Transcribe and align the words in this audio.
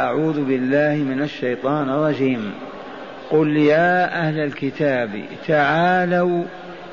أعوذ 0.00 0.44
بالله 0.44 0.94
من 0.94 1.22
الشيطان 1.22 1.90
الرجيم. 1.90 2.52
قل 3.30 3.56
يا 3.56 4.20
أهل 4.20 4.38
الكتاب 4.38 5.10
تعالوا 5.48 6.44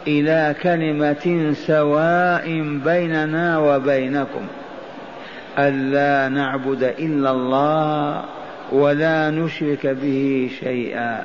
إلى 0.08 0.56
كلمة 0.64 1.54
سواء 1.54 2.46
بيننا 2.86 3.58
وبينكم. 3.58 4.46
ألا 5.60 6.30
نعبد 6.30 6.84
إلا 6.84 7.32
الله 7.32 8.24
ولا 8.72 9.30
نشرك 9.30 9.88
به 9.88 10.50
شيئا 10.60 11.24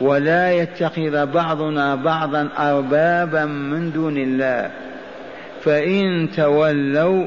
ولا 0.00 0.52
يتخذ 0.52 1.26
بعضنا 1.26 1.94
بعضا 1.94 2.48
أربابا 2.58 3.44
من 3.44 3.92
دون 3.92 4.16
الله. 4.16 4.70
فإن 5.64 6.28
تولوا 6.36 7.26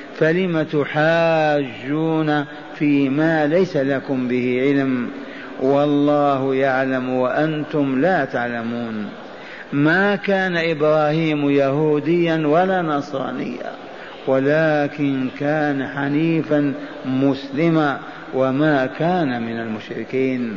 فلم 0.21 0.63
تحاجون 0.63 2.45
فيما 2.75 3.47
ليس 3.47 3.77
لكم 3.77 4.27
به 4.27 4.61
علم؟ 4.61 5.07
والله 5.61 6.55
يعلم 6.55 7.09
وأنتم 7.09 8.01
لا 8.01 8.25
تعلمون. 8.25 9.09
ما 9.73 10.15
كان 10.15 10.57
إبراهيم 10.57 11.49
يهوديا 11.49 12.47
ولا 12.47 12.81
نصرانيا 12.81 13.71
ولكن 14.27 15.27
كان 15.39 15.87
حنيفا 15.87 16.73
مسلما 17.05 17.99
وما 18.33 18.85
كان 18.85 19.41
من 19.41 19.59
المشركين. 19.59 20.55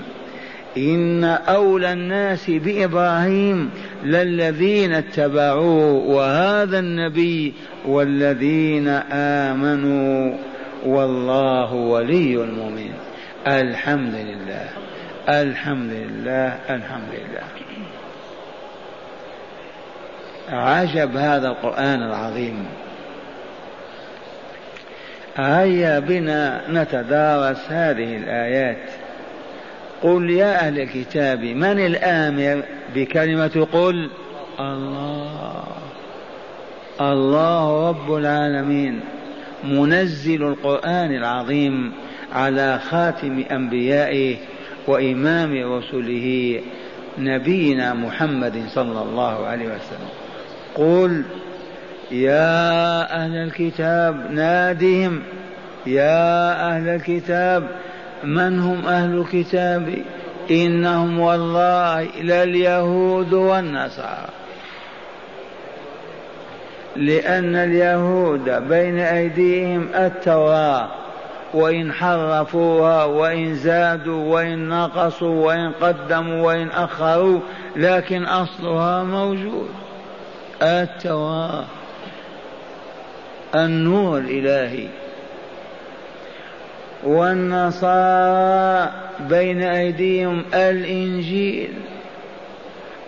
إن 0.76 1.24
أولى 1.24 1.92
الناس 1.92 2.50
بإبراهيم 2.50 3.70
للذين 4.04 4.92
اتبعوه 4.92 5.92
وهذا 5.92 6.78
النبي 6.78 7.54
والذين 7.86 8.88
آمنوا 9.12 10.36
والله 10.86 11.74
ولي 11.74 12.34
المؤمنين. 12.34 12.94
الحمد 13.46 14.14
لله. 14.14 14.68
الحمد 15.28 15.92
لله. 15.92 16.58
الحمد 16.70 17.12
لله. 17.12 17.44
عجب 20.48 21.16
هذا 21.16 21.48
القرآن 21.48 22.02
العظيم. 22.02 22.66
هيا 25.36 25.98
بنا 25.98 26.62
نتدارس 26.70 27.72
هذه 27.72 28.16
الآيات. 28.16 29.03
قل 30.04 30.30
يا 30.30 30.66
أهل 30.66 30.80
الكتاب 30.80 31.40
من 31.44 31.78
الآمر 31.86 32.62
بكلمة 32.94 33.66
قل؟ 33.72 34.10
الله. 34.60 35.64
الله 37.00 37.88
رب 37.88 38.14
العالمين. 38.14 39.00
منزل 39.64 40.42
القرآن 40.42 41.14
العظيم 41.14 41.92
على 42.32 42.78
خاتم 42.78 43.44
أنبيائه 43.50 44.36
وإمام 44.86 45.72
رسله 45.72 46.60
نبينا 47.18 47.94
محمد 47.94 48.62
صلى 48.68 49.02
الله 49.02 49.46
عليه 49.46 49.66
وسلم. 49.66 50.08
قل 50.74 51.22
يا 52.10 53.14
أهل 53.24 53.36
الكتاب 53.36 54.30
نادهم 54.30 55.22
يا 55.86 56.52
أهل 56.70 56.88
الكتاب 56.88 57.68
من 58.24 58.58
هم 58.60 58.86
أهل 58.86 59.18
الكتاب؟ 59.18 59.94
إنهم 60.50 61.20
والله 61.20 62.02
لليهود 62.02 63.32
والنصارى. 63.32 64.28
لأن 66.96 67.56
اليهود 67.56 68.50
بين 68.68 68.98
أيديهم 68.98 69.88
التوراة 69.94 70.88
وإن 71.54 71.92
حرفوها 71.92 73.04
وإن 73.04 73.54
زادوا 73.54 74.34
وإن 74.34 74.68
نقصوا 74.68 75.46
وإن 75.46 75.72
قدموا 75.72 76.46
وإن 76.46 76.68
أخروا 76.68 77.40
لكن 77.76 78.24
أصلها 78.24 79.04
موجود. 79.04 79.68
التوراة 80.62 81.64
النور 83.54 84.18
الإلهي. 84.18 85.03
والنصارى 87.04 88.92
بين 89.28 89.62
أيديهم 89.62 90.42
الإنجيل 90.54 91.70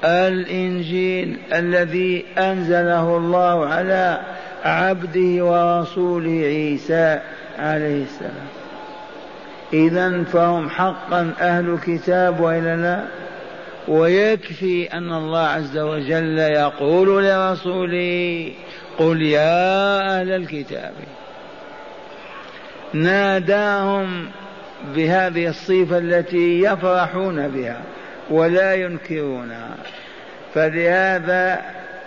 الإنجيل 0.04 1.36
الذي 1.52 2.24
أنزله 2.38 3.16
الله 3.16 3.66
على 3.66 4.20
عبده 4.64 5.44
ورسوله 5.44 6.30
عيسى 6.30 7.20
عليه 7.58 8.02
السلام. 8.02 8.46
إذا 9.72 10.24
فهم 10.24 10.68
حقا 10.70 11.32
أهل 11.40 11.78
كتاب 11.86 12.40
وإلا 12.40 12.76
لا؟ 12.76 13.04
ويكفي 13.88 14.92
أن 14.92 15.12
الله 15.12 15.40
عز 15.40 15.78
وجل 15.78 16.38
يقول 16.38 17.24
لرسوله 17.24 18.52
قل 18.98 19.22
يا 19.22 20.00
أهل 20.20 20.30
الكتاب 20.30 20.92
ناداهم 22.92 24.30
بهذه 24.94 25.48
الصفة 25.48 25.98
التي 25.98 26.62
يفرحون 26.62 27.48
بها 27.48 27.80
ولا 28.30 28.74
ينكرونها 28.74 29.76
فلهذا 30.54 31.62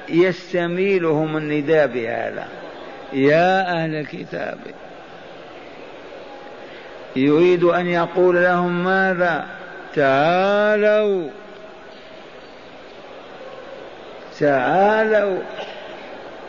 يستميلهم 0.10 1.38
النداء 1.38 1.88
بهذا. 1.88 2.48
يا 3.14 3.62
أهل 3.62 3.96
الكتاب 3.96 4.58
يريد 7.16 7.64
أن 7.64 7.88
يقول 7.88 8.44
لهم 8.44 8.84
ماذا؟ 8.84 9.46
تعالوا. 9.96 11.30
تعالوا. 14.40 15.40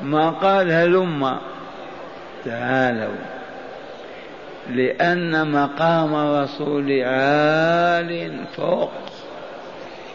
ما 0.03 0.31
قال 0.31 0.73
هلم. 0.73 1.39
تعالوا. 2.45 3.40
لأن 4.69 5.53
مقام 5.53 6.15
الرسول 6.15 7.03
عال 7.03 8.45
فوق. 8.57 8.91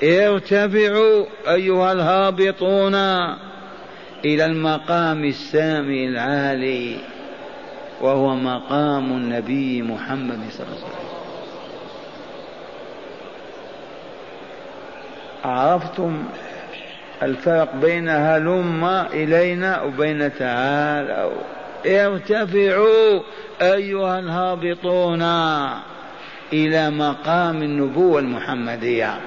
ارتفعوا 0.03 1.25
أيها 1.47 1.91
الهابطون 1.91 2.95
إلى 4.25 4.45
المقام 4.45 5.25
السامي 5.25 6.07
العالي 6.07 6.97
وهو 8.01 8.35
مقام 8.35 9.11
النبي 9.11 9.81
محمد 9.81 10.39
صلى 10.51 10.67
الله 10.67 10.77
عليه 10.77 10.85
وسلم. 10.85 11.05
عرفتم 15.45 16.23
الفرق 17.23 17.75
بين 17.75 18.09
هلم 18.09 18.85
إلينا 19.13 19.81
وبين 19.81 20.37
تعالوا. 20.37 21.41
ارتفعوا 21.85 23.21
أيها 23.61 24.19
الهابطون 24.19 25.21
إلى 26.53 26.89
مقام 26.89 27.63
النبوة 27.63 28.19
المحمدية 28.19 29.19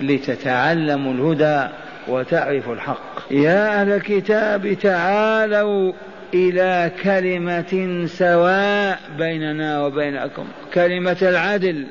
لتتعلموا 0.00 1.12
الهدى 1.12 1.68
وتعرفوا 2.08 2.74
الحق. 2.74 3.32
يا 3.32 3.80
أهل 3.80 3.92
الكتاب 3.92 4.72
تعالوا 4.82 5.92
إلى 6.34 6.92
كلمة 7.02 8.06
سواء 8.06 8.98
بيننا 9.18 9.84
وبينكم 9.84 10.46
كلمة 10.74 11.16
العدل 11.22 11.86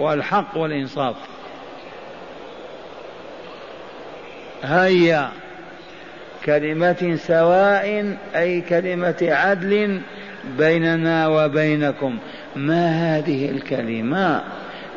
والحق 0.00 0.56
والإنصاف. 0.56 1.16
هيا. 4.62 5.30
كلمة 6.44 7.16
سواء 7.16 8.16
أي 8.36 8.60
كلمة 8.60 9.16
عدل 9.22 10.00
بيننا 10.58 11.28
وبينكم. 11.28 12.18
ما 12.56 12.86
هذه 12.88 13.50
الكلمة؟ 13.50 14.42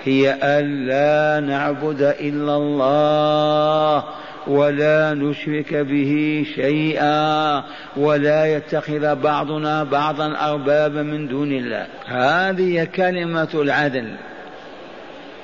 هي 0.03 0.37
ألا 0.43 1.47
نعبد 1.47 2.01
إلا 2.01 2.55
الله 2.57 4.03
ولا 4.47 5.13
نشرك 5.13 5.75
به 5.75 6.45
شيئا 6.55 7.63
ولا 7.97 8.45
يتخذ 8.55 9.15
بعضنا 9.15 9.83
بعضا 9.83 10.51
أربابا 10.51 11.01
من 11.01 11.27
دون 11.27 11.51
الله. 11.51 11.87
هذه 12.05 12.83
كلمة 12.83 13.49
العدل. 13.53 14.15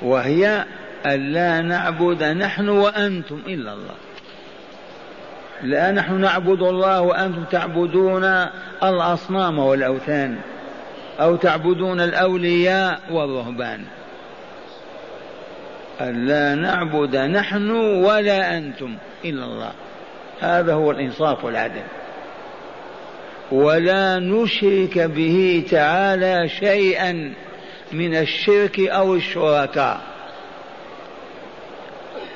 وهي 0.02 0.64
ألا 1.06 1.60
نعبد 1.60 2.22
نحن 2.22 2.68
وأنتم 2.68 3.40
إلا 3.46 3.72
الله. 3.72 3.94
لا 5.62 5.90
نحن 5.90 6.20
نعبد 6.20 6.62
الله 6.62 7.00
وأنتم 7.00 7.44
تعبدون 7.44 8.24
الأصنام 8.82 9.58
والأوثان 9.58 10.38
أو 11.20 11.36
تعبدون 11.36 12.00
الأولياء 12.00 13.00
والرهبان. 13.10 13.84
ألا 16.00 16.54
نعبد 16.54 17.16
نحن 17.16 17.70
ولا 18.04 18.58
أنتم 18.58 18.96
إلا 19.24 19.44
الله. 19.44 19.72
هذا 20.40 20.74
هو 20.74 20.90
الإنصاف 20.90 21.44
والعدل. 21.44 21.82
ولا 23.52 24.18
نشرك 24.18 24.98
به 24.98 25.64
تعالى 25.70 26.48
شيئا 26.48 27.32
من 27.92 28.16
الشرك 28.16 28.80
أو 28.80 29.14
الشركاء. 29.14 30.13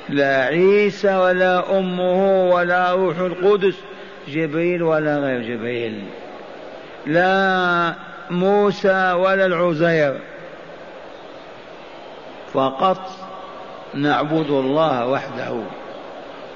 لا 0.09 0.43
عيسى 0.45 1.15
ولا 1.15 1.79
أمه 1.79 2.49
ولا 2.49 2.93
روح 2.93 3.19
القدس 3.19 3.75
جبريل 4.27 4.83
ولا 4.83 5.17
غير 5.17 5.41
جبريل. 5.41 6.03
لا 7.07 7.93
موسى 8.29 9.11
ولا 9.11 9.45
العزير. 9.45 10.19
فقط 12.53 13.11
نعبد 13.93 14.49
الله 14.49 15.07
وحده 15.07 15.61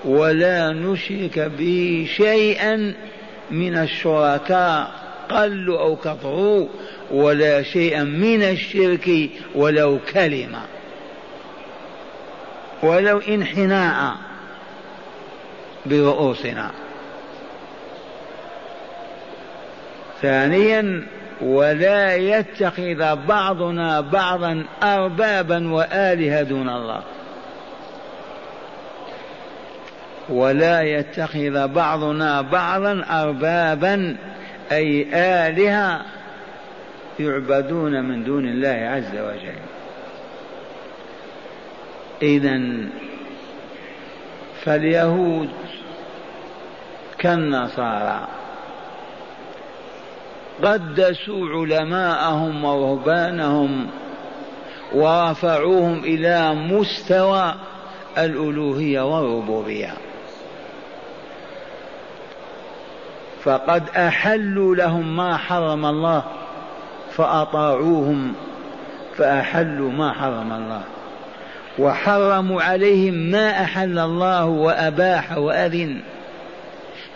ولا 0.05 0.71
نشرك 0.71 1.39
به 1.39 2.07
شيئا 2.15 2.93
من 3.51 3.77
الشركاء 3.77 4.91
قلوا 5.29 5.79
أو 5.79 5.95
كثروا 5.95 6.67
ولا 7.11 7.61
شيئا 7.61 8.03
من 8.03 8.43
الشرك 8.43 9.29
ولو 9.55 9.99
كلمة. 10.13 10.61
ولو 12.83 13.19
انحناء 13.19 14.15
برؤوسنا. 15.85 16.71
ثانيا 20.21 21.03
ولا 21.41 22.15
يتخذ 22.15 23.15
بعضنا 23.15 24.01
بعضا 24.01 24.65
اربابا 24.83 25.73
وآلهة 25.73 26.41
دون 26.41 26.69
الله. 26.69 27.01
ولا 30.29 30.81
يتخذ 30.81 31.67
بعضنا 31.67 32.41
بعضا 32.41 33.05
اربابا 33.09 34.15
أي 34.71 35.07
آلهة 35.13 36.01
يعبدون 37.19 38.03
من 38.03 38.23
دون 38.23 38.45
الله 38.45 38.89
عز 38.89 39.19
وجل. 39.19 39.59
اذا 42.21 42.61
فاليهود 44.63 45.49
كالنصارى 47.17 48.27
قدسوا 50.63 51.49
علماءهم 51.49 52.65
ورهبانهم 52.65 53.87
ورفعوهم 54.93 55.99
إلى 56.03 56.53
مستوى 56.53 57.55
الألوهية 58.17 59.01
والربوبية. 59.01 59.93
فقد 63.43 63.89
أحلوا 63.89 64.75
لهم 64.75 65.15
ما 65.15 65.37
حرم 65.37 65.85
الله 65.85 66.23
فأطاعوهم 67.11 68.33
فأحلوا 69.17 69.91
ما 69.91 70.13
حرم 70.13 70.53
الله. 70.53 70.83
وحرموا 71.79 72.61
عليهم 72.61 73.13
ما 73.13 73.49
أحل 73.63 73.99
الله 73.99 74.45
وأباح 74.45 75.37
وأذن 75.37 75.99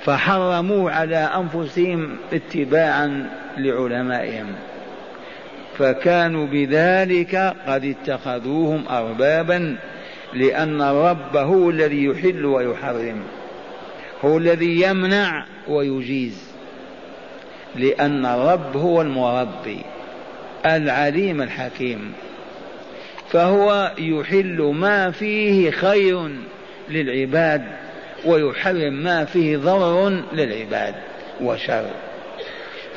فحرموا 0.04 0.92
على 0.92 1.18
أنفسهم 1.18 2.18
اتباعا 2.34 3.30
لعلمائهم. 3.58 4.48
فكانوا 5.78 6.48
بذلك 6.48 7.56
قد 7.68 7.86
اتخذوهم 7.86 8.84
اربابا 8.90 9.78
لأن 10.34 10.82
الرب 10.82 11.38
هو 11.38 11.70
الذي 11.70 12.06
يحل 12.06 12.46
ويحرم 12.46 13.24
هو 14.26 14.38
الذي 14.38 14.82
يمنع 14.82 15.46
ويجيز 15.68 16.48
لأن 17.76 18.26
الرب 18.26 18.78
هو 18.78 19.02
المربي 19.02 19.82
العليم 20.66 21.42
الحكيم. 21.42 22.14
فهو 23.32 23.92
يحل 23.98 24.62
ما 24.76 25.12
فيه 25.12 25.72
خير 25.72 26.30
للعباد 26.90 27.64
ويحرم 28.26 28.94
ما 28.94 29.26
فيه 29.26 29.58
ضرر 29.58 30.24
للعباد 30.34 30.96
وشر. 31.42 31.86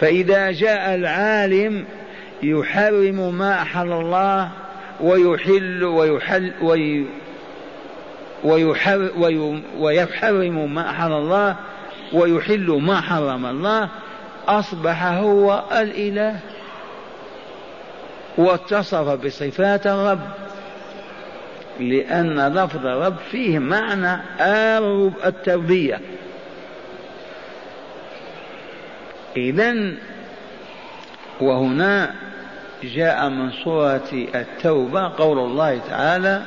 فإذا 0.00 0.50
جاء 0.50 0.94
العالم 0.94 1.84
يحرم 2.42 3.34
ما 3.38 3.62
أحل 3.62 3.92
الله 3.92 4.50
ويحل 5.00 5.84
ويحل 5.84 6.52
وي 6.62 7.06
ويحر 8.44 9.10
ويحرم 9.78 10.74
ما 10.74 10.90
أحل 10.90 11.12
الله 11.12 11.56
ويحل 12.12 12.80
ما 12.82 13.00
حرم 13.00 13.46
الله 13.46 13.88
أصبح 14.48 15.04
هو 15.04 15.64
الإله. 15.72 16.36
واتصف 18.40 19.08
بصفات 19.08 19.86
الرب 19.86 20.20
لأن 21.80 22.54
لفظ 22.54 22.86
رب 22.86 23.16
فيه 23.30 23.58
معنى 23.58 24.22
التربية 25.24 26.00
إذا 29.36 29.94
وهنا 31.40 32.14
جاء 32.82 33.28
من 33.28 33.52
سورة 33.64 34.08
التوبة 34.34 35.08
قول 35.08 35.38
الله 35.38 35.80
تعالى 35.90 36.42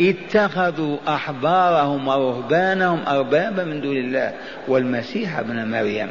اتخذوا 0.00 0.96
أحبارهم 1.08 2.08
ورهبانهم 2.08 3.00
أربابا 3.08 3.64
من 3.64 3.80
دون 3.80 3.96
الله 3.96 4.32
والمسيح 4.68 5.38
ابن 5.38 5.70
مريم. 5.70 6.08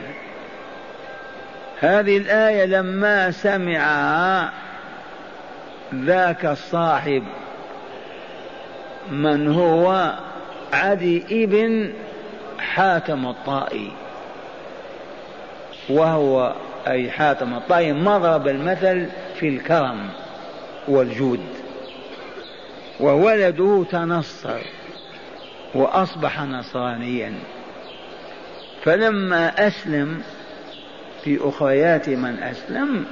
هذه 1.79 2.17
الآية 2.17 2.65
لما 2.65 3.31
سمعها 3.31 4.51
ذاك 6.01 6.45
الصاحب 6.45 7.24
من 9.12 9.54
هو 9.54 10.13
عدي 10.74 11.44
ابن 11.44 11.94
حاتم 12.59 13.26
الطائي 13.26 13.92
وهو 15.90 16.54
أي 16.88 17.12
حاتم 17.12 17.54
الطائي 17.54 17.94
مضرب 17.94 18.47
المثل 18.47 19.07
في 19.40 19.47
الكرم 19.50 20.09
والجود 20.88 21.44
وولده 23.00 23.85
تنصر 23.92 24.62
وأصبح 25.76 26.42
نصرانيا 26.42 27.33
فلما 28.83 29.68
أسلم 29.68 30.21
في 31.23 31.40
أخريات 31.42 32.09
من 32.09 32.44
أسلم 32.44 33.06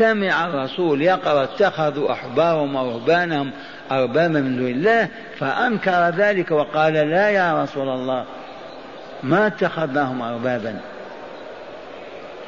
سمع 0.00 0.46
الرسول 0.46 1.02
يقرأ 1.02 1.44
اتخذوا 1.44 2.12
أحبارهم 2.12 2.76
ورهبانهم 2.76 3.50
أربابا 3.90 4.40
من 4.40 4.56
دون 4.56 4.66
الله 4.66 5.08
فأنكر 5.38 6.08
ذلك 6.16 6.50
وقال 6.50 6.92
لا 6.92 7.30
يا 7.30 7.62
رسول 7.62 7.88
الله 7.88 8.24
ما 9.22 9.46
اتخذناهم 9.46 10.22
أربابا. 10.22 10.80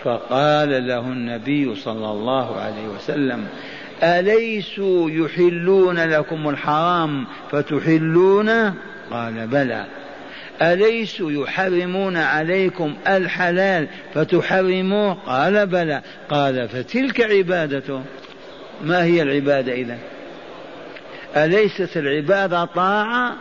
فقال 0.05 0.87
له 0.89 0.99
النبي 0.99 1.75
صلى 1.75 2.11
الله 2.11 2.61
عليه 2.61 2.89
وسلم 2.89 3.47
أليسوا 4.03 5.11
يحلون 5.11 5.99
لكم 5.99 6.49
الحرام 6.49 7.27
فتحلون؟ 7.51 8.49
قال 9.11 9.47
بلى. 9.47 9.85
أليسوا 10.63 11.33
يحرمون 11.33 12.17
عليكم 12.17 12.95
الحلال 13.09 13.89
فتحرموه؟ 14.15 15.15
قال 15.27 15.67
بلى. 15.67 16.03
قال 16.31 16.69
فتلك 16.69 17.21
عبادته. 17.21 18.03
ما 18.85 19.05
هي 19.05 19.23
العبادة 19.23 19.73
إذا 19.73 19.99
أليست 21.37 21.97
العبادة 21.97 22.65
طاعة؟ 22.65 23.37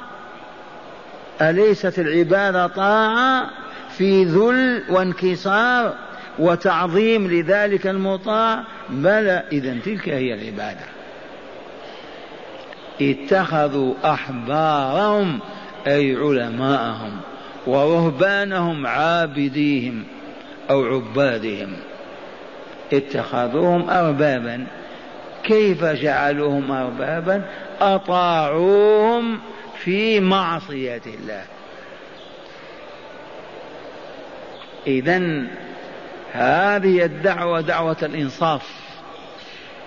أليست 1.41 1.99
العبادة 1.99 2.67
طاعة 2.67 3.49
في 3.97 4.23
ذل 4.23 4.83
وانكسار 4.89 5.95
وتعظيم 6.39 7.27
لذلك 7.27 7.87
المطاع؟ 7.87 8.63
بلى. 8.89 9.43
إذا 9.51 9.77
تلك 9.85 10.09
هي 10.09 10.33
العبادة. 10.33 10.85
اتخذوا 13.01 13.93
أحبارهم 14.05 15.39
أي 15.87 16.15
علماءهم 16.15 17.21
ورهبانهم 17.67 18.87
عابديهم 18.87 20.03
أو 20.69 20.85
عبادهم. 20.85 21.73
اتخذوهم 22.93 23.89
أربابا. 23.89 24.67
كيف 25.43 25.83
جعلوهم 25.83 26.71
أربابا؟ 26.71 27.41
أطاعوهم 27.81 29.39
في 29.83 30.19
معصية 30.19 31.01
الله. 31.05 31.43
إذا 34.87 35.47
هذه 36.31 37.05
الدعوة 37.05 37.61
دعوة 37.61 37.97
الإنصاف 38.03 38.61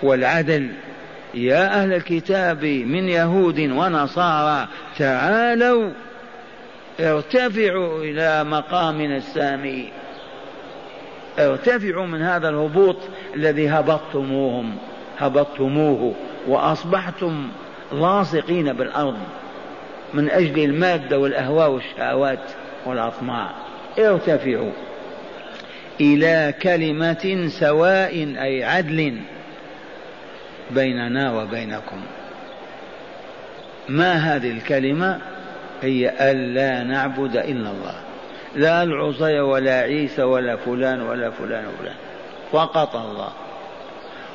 والعدل. 0.03 0.71
يا 1.35 1.81
أهل 1.81 1.93
الكتاب 1.93 2.65
من 2.65 3.09
يهود 3.09 3.59
ونصارى 3.59 4.67
تعالوا 4.97 5.91
ارتفعوا 6.99 8.03
إلى 8.03 8.43
مقامنا 8.43 9.17
السامي. 9.17 9.89
ارتفعوا 11.39 12.05
من 12.05 12.21
هذا 12.21 12.49
الهبوط 12.49 12.97
الذي 13.35 13.69
هبطتموهم 13.69 14.75
هبطتموه 15.17 16.13
وأصبحتم 16.47 17.47
لاصقين 17.91 18.73
بالأرض 18.73 19.17
من 20.13 20.29
أجل 20.29 20.63
المادة 20.63 21.19
والأهواء 21.19 21.71
والشهوات 21.71 22.51
والأطماع. 22.85 23.51
ارتفعوا 23.99 24.71
إلى 26.01 26.53
كلمة 26.61 27.47
سواء 27.47 28.35
أي 28.41 28.63
عدل. 28.63 29.17
بيننا 30.71 31.33
وبينكم. 31.33 32.01
ما 33.89 34.13
هذه 34.13 34.51
الكلمة؟ 34.51 35.19
هي 35.81 36.31
ألا 36.31 36.83
نعبد 36.83 37.35
إلا 37.35 37.71
الله. 37.71 37.95
لا 38.55 38.83
العزي 38.83 39.39
ولا 39.39 39.79
عيسى 39.79 40.23
ولا 40.23 40.55
فلان 40.55 41.01
ولا 41.01 41.29
فلان 41.31 41.65
وفلان 41.67 41.95
فقط 42.51 42.95
الله. 42.95 43.29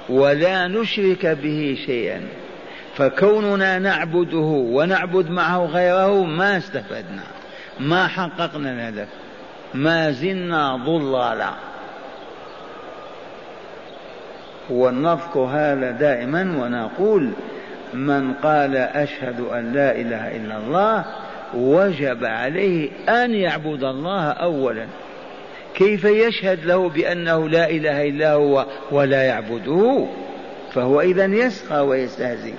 ولا 0.08 0.68
نشرك 0.68 1.26
به 1.26 1.78
شيئا. 1.86 2.20
فكوننا 2.96 3.78
نعبده 3.78 4.46
ونعبد 4.72 5.30
معه 5.30 5.66
غيره 5.66 6.24
ما 6.24 6.56
استفدنا. 6.56 7.22
ما 7.80 8.06
حققنا 8.06 8.72
الهدف 8.72 9.08
ما 9.74 10.10
زلنا 10.10 10.76
ضلالا. 10.76 11.69
ونذكر 14.70 15.40
هذا 15.40 15.90
دائما 15.90 16.40
ونقول 16.40 17.30
من 17.94 18.32
قال 18.32 18.76
أشهد 18.76 19.40
أن 19.40 19.72
لا 19.72 19.96
إله 19.96 20.36
إلا 20.36 20.56
الله 20.56 21.04
وجب 21.54 22.24
عليه 22.24 22.90
أن 23.08 23.34
يعبد 23.34 23.84
الله 23.84 24.30
أولا. 24.30 24.86
كيف 25.74 26.04
يشهد 26.04 26.64
له 26.64 26.88
بأنه 26.88 27.48
لا 27.48 27.70
إله 27.70 28.08
إلا 28.08 28.32
هو 28.32 28.66
ولا 28.90 29.22
يعبده؟ 29.22 30.06
فهو 30.72 31.00
إذا 31.00 31.24
يسخى 31.24 31.78
ويستهزئ. 31.78 32.54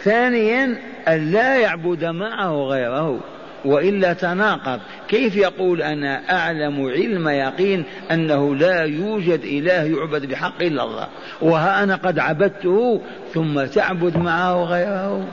ثانيا 0.00 0.76
أن 1.08 1.32
لا 1.32 1.58
يعبد 1.58 2.04
معه 2.04 2.52
غيره. 2.52 3.20
وإلا 3.64 4.12
تناقض. 4.12 4.80
كيف 5.08 5.36
يقول 5.36 5.82
أنا 5.82 6.36
أعلم 6.36 6.86
علم 6.86 7.28
يقين 7.28 7.84
أنه 8.10 8.54
لا 8.54 8.82
يوجد 8.82 9.40
إله 9.44 9.82
يعبد 9.82 10.26
بحق 10.26 10.62
إلا 10.62 10.84
الله؟ 10.84 11.08
وها 11.42 11.82
أنا 11.82 11.96
قد 11.96 12.18
عبدته 12.18 13.00
ثم 13.34 13.64
تعبد 13.64 14.16
معه 14.16 14.64
غيره؟ 14.64 15.26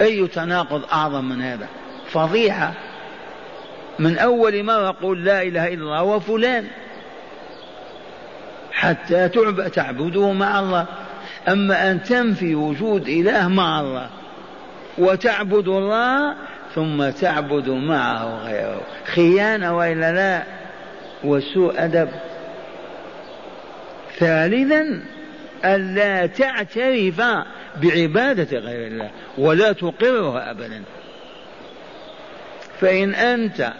أي 0.00 0.26
تناقض 0.26 0.82
أعظم 0.92 1.24
من 1.24 1.42
هذا؟ 1.42 1.66
فضيحة. 2.06 2.72
من 3.98 4.18
أول 4.18 4.64
مره 4.64 4.90
قل 4.90 5.24
لا 5.24 5.42
إله 5.42 5.68
إلا 5.68 5.82
الله 5.82 6.02
وفلان 6.02 6.64
حتى 8.72 9.28
تعبد 9.28 9.70
تعبده 9.70 10.32
مع 10.32 10.60
الله. 10.60 10.86
أما 11.48 11.90
أن 11.90 12.02
تنفي 12.02 12.54
وجود 12.54 13.08
إله 13.08 13.48
مع 13.48 13.80
الله 13.80 14.08
وتعبد 14.98 15.68
الله 15.68 16.34
ثم 16.74 17.10
تعبد 17.10 17.68
معه 17.68 18.46
غيره. 18.46 18.80
خيانة 19.04 19.76
وإلا 19.76 20.12
لا؟ 20.12 20.42
وسوء 21.24 21.84
أدب. 21.84 22.08
ثالثا 24.18 25.02
ألا 25.64 26.26
تعترف 26.26 27.22
بعبادة 27.82 28.58
غير 28.58 28.86
الله 28.86 29.10
ولا 29.38 29.72
تقرها 29.72 30.50
أبدا. 30.50 30.82
فإن 32.80 33.14
أنت 33.14 33.72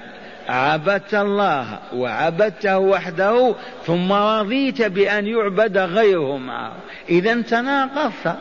عبدت 0.49 1.15
الله 1.15 1.79
وعبدته 1.95 2.79
وحده 2.79 3.55
ثم 3.87 4.13
رضيت 4.13 4.83
بأن 4.83 5.27
يعبد 5.27 5.79
غيره 5.79 6.37
معه 6.37 6.73
إذا 7.09 7.43
تناقضت. 7.43 8.37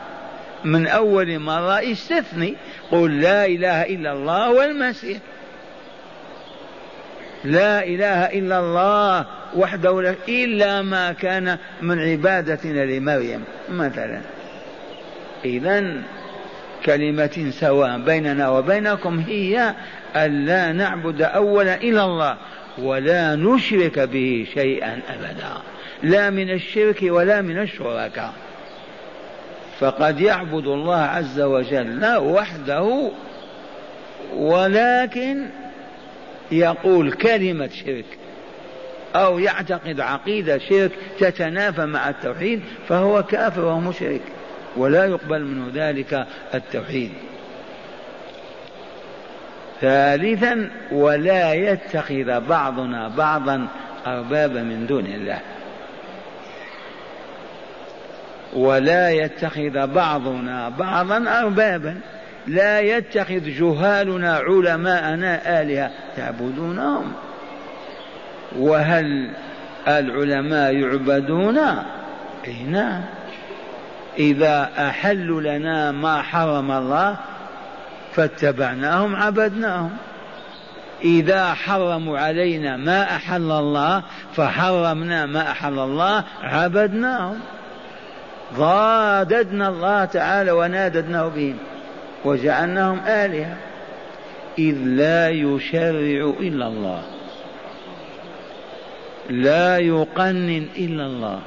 من 0.64 0.86
أول 0.86 1.38
مرة 1.38 1.92
استثني 1.92 2.56
قل 2.94 3.20
لا 3.20 3.46
إله 3.46 3.82
إلا 3.82 4.12
الله 4.12 4.50
والمسيح. 4.50 5.18
لا 7.44 7.84
إله 7.84 8.24
إلا 8.24 8.58
الله 8.58 9.26
وحده 9.56 10.02
لا 10.02 10.14
إلا 10.28 10.82
ما 10.82 11.12
كان 11.12 11.58
من 11.82 11.98
عبادتنا 11.98 12.84
لمريم 12.84 13.44
مثلا. 13.70 14.20
إذا 15.44 16.02
كلمة 16.84 17.50
سواء 17.50 17.98
بيننا 17.98 18.48
وبينكم 18.48 19.18
هي 19.18 19.74
ألا 20.16 20.72
نعبد 20.72 21.22
أولا 21.22 21.74
إلا 21.74 22.04
الله 22.04 22.36
ولا 22.78 23.36
نشرك 23.36 23.98
به 23.98 24.46
شيئا 24.54 25.00
أبدا. 25.08 25.62
لا 26.02 26.30
من 26.30 26.50
الشرك 26.50 26.98
ولا 27.02 27.42
من 27.42 27.58
الشركاء. 27.62 28.32
فقد 29.80 30.20
يعبد 30.20 30.66
الله 30.66 30.96
عز 30.96 31.40
وجل 31.40 32.16
وحده 32.16 33.10
ولكن 34.36 35.46
يقول 36.52 37.12
كلمة 37.12 37.68
شرك 37.68 38.18
أو 39.14 39.38
يعتقد 39.38 40.00
عقيدة 40.00 40.58
شرك 40.58 40.92
تتنافى 41.18 41.86
مع 41.86 42.08
التوحيد 42.08 42.60
فهو 42.88 43.22
كافر 43.22 43.64
ومشرك 43.64 44.20
ولا 44.76 45.04
يقبل 45.04 45.44
منه 45.44 45.70
ذلك 45.74 46.26
التوحيد. 46.54 47.10
ثالثا 49.80 50.70
ولا 50.92 51.54
يتخذ 51.54 52.40
بعضنا 52.40 53.08
بعضا 53.08 53.68
أربابا 54.06 54.62
من 54.62 54.86
دون 54.86 55.06
الله. 55.06 55.40
ولا 58.54 59.10
يتخذ 59.10 59.86
بعضنا 59.86 60.68
بعضا 60.68 61.40
أربابا. 61.40 62.00
لا 62.46 62.80
يتخذ 62.80 63.44
جهالنا 63.44 64.36
علماءنا 64.36 65.60
آلهة. 65.60 65.90
تعبدونهم. 66.16 67.12
وهل 68.58 69.30
العلماء 69.88 70.74
يعبدون؟ 70.74 71.58
أي 72.46 72.62
نعم. 72.68 73.02
إذا 74.18 74.70
أحلوا 74.78 75.40
لنا 75.40 75.92
ما 75.92 76.22
حرم 76.22 76.70
الله 76.70 77.16
فاتبعناهم 78.12 79.16
عبدناهم. 79.16 79.90
إذا 81.04 81.54
حرموا 81.54 82.18
علينا 82.18 82.76
ما 82.76 83.02
أحل 83.02 83.50
الله 83.52 84.02
فحرمنا 84.36 85.26
ما 85.26 85.50
أحل 85.50 85.78
الله 85.78 86.24
عبدناهم. 86.42 87.40
ضاددنا 88.52 89.68
الله 89.68 90.04
تعالى 90.04 90.50
وناددناه 90.50 91.28
بهم 91.28 91.56
وجعلناهم 92.24 93.00
آلهة. 93.06 93.56
إذ 94.58 94.76
لا 94.84 95.30
يشرع 95.30 96.32
إلا 96.40 96.66
الله. 96.66 97.02
لا 99.30 99.78
يقنن 99.78 100.66
إلا 100.76 101.06
الله. 101.06 101.40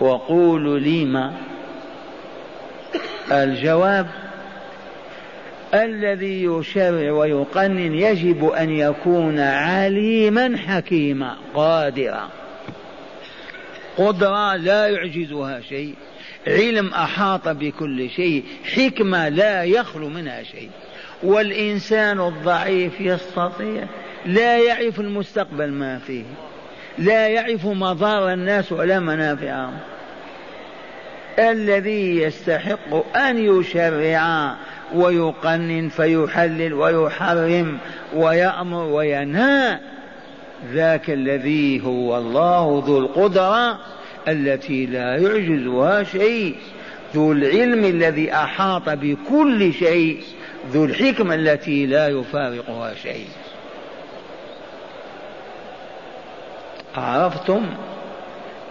وقولوا 0.00 0.78
لما؟ 0.78 1.32
الجواب 3.32 4.06
الذي 5.74 6.44
يشرع 6.44 7.12
ويقنن 7.12 7.94
يجب 7.94 8.48
أن 8.48 8.70
يكون 8.70 9.40
عليما 9.40 10.56
حكيما 10.56 11.36
قادرا. 11.54 12.28
قدرة 13.96 14.56
لا 14.56 14.86
يعجزها 14.86 15.60
شيء. 15.60 15.94
علم 16.46 16.88
أحاط 16.88 17.48
بكل 17.48 18.10
شيء. 18.10 18.44
حكمة 18.74 19.28
لا 19.28 19.64
يخلو 19.64 20.08
منها 20.08 20.42
شيء. 20.42 20.70
والإنسان 21.22 22.20
الضعيف 22.20 23.00
يستطيع. 23.00 23.84
لا 24.26 24.58
يعرف 24.58 25.00
المستقبل 25.00 25.70
ما 25.70 25.98
فيه. 25.98 26.24
لا 26.98 27.28
يعرف 27.28 27.66
مضار 27.66 28.32
الناس 28.32 28.72
ولا 28.72 29.00
منافعهم. 29.00 29.78
الذي 31.38 32.22
يستحق 32.22 33.16
أن 33.16 33.38
يشرع 33.38 34.54
ويقنن 34.94 35.88
فيحلل 35.88 36.74
ويحرم 36.74 37.78
ويأمر 38.14 38.82
وينهى 38.82 39.78
ذاك 40.72 41.10
الذي 41.10 41.84
هو 41.84 42.18
الله 42.18 42.82
ذو 42.86 42.98
القدرة 42.98 43.78
التي 44.28 44.86
لا 44.86 45.16
يعجزها 45.16 46.02
شيء. 46.02 46.56
ذو 47.14 47.32
العلم 47.32 47.84
الذي 47.84 48.32
أحاط 48.32 48.88
بكل 48.88 49.72
شيء. 49.72 50.20
ذو 50.72 50.84
الحكمة 50.84 51.34
التي 51.34 51.86
لا 51.86 52.08
يفارقها 52.08 52.94
شيء. 52.94 53.26
عرفتم؟ 56.96 57.66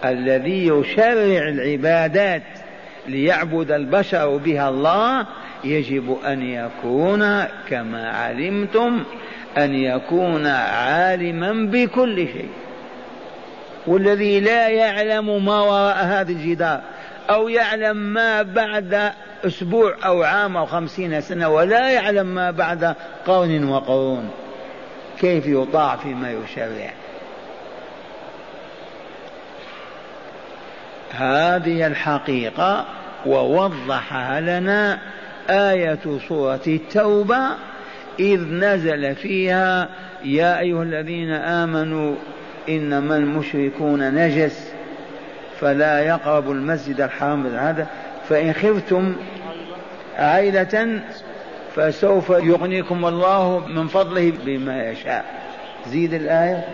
الذي 0.04 0.66
يشرع 0.66 1.48
العبادات 1.48 2.42
ليعبد 3.08 3.70
البشر 3.70 4.36
بها 4.36 4.68
الله 4.68 5.26
يجب 5.64 6.18
أن 6.26 6.42
يكون 6.42 7.44
كما 7.68 8.10
علمتم. 8.10 9.04
أن 9.56 9.74
يكون 9.74 10.46
عالما 10.46 11.70
بكل 11.70 12.16
شيء. 12.16 12.50
والذي 13.86 14.40
لا 14.40 14.68
يعلم 14.68 15.44
ما 15.44 15.60
وراء 15.60 16.04
هذا 16.04 16.32
الجدار 16.32 16.80
أو 17.30 17.48
يعلم 17.48 17.96
ما 17.96 18.42
بعد 18.42 19.12
أسبوع 19.46 19.96
أو 20.04 20.22
عام 20.22 20.56
أو 20.56 20.66
خمسين 20.66 21.20
سنة 21.20 21.48
ولا 21.48 21.90
يعلم 21.90 22.26
ما 22.26 22.50
بعد 22.50 22.94
قرن 23.26 23.64
وقرون. 23.68 24.30
كيف 25.20 25.46
يطاع 25.46 25.96
فيما 25.96 26.32
يشرع؟ 26.32 26.90
هذه 31.10 31.86
الحقيقة 31.86 32.84
ووضحها 33.26 34.40
لنا 34.40 34.98
آية 35.50 35.98
سورة 36.28 36.60
التوبة 36.66 37.40
إذ 38.20 38.40
نزل 38.40 39.14
فيها 39.14 39.88
يا 40.24 40.60
أيها 40.60 40.82
الذين 40.82 41.30
آمنوا 41.30 42.14
إنما 42.68 43.16
المشركون 43.16 44.14
نجس 44.14 44.72
فلا 45.60 46.00
يقربوا 46.00 46.54
المسجد 46.54 47.00
الحرام 47.00 47.46
هذا. 47.46 47.86
فإن 48.28 48.52
خفتم 48.52 49.16
عيلة 50.18 51.00
فسوف 51.74 52.30
يغنيكم 52.30 53.06
الله 53.06 53.66
من 53.66 53.86
فضله 53.86 54.32
بما 54.44 54.90
يشاء. 54.90 55.24
زيد 55.86 56.14
الآية 56.14 56.64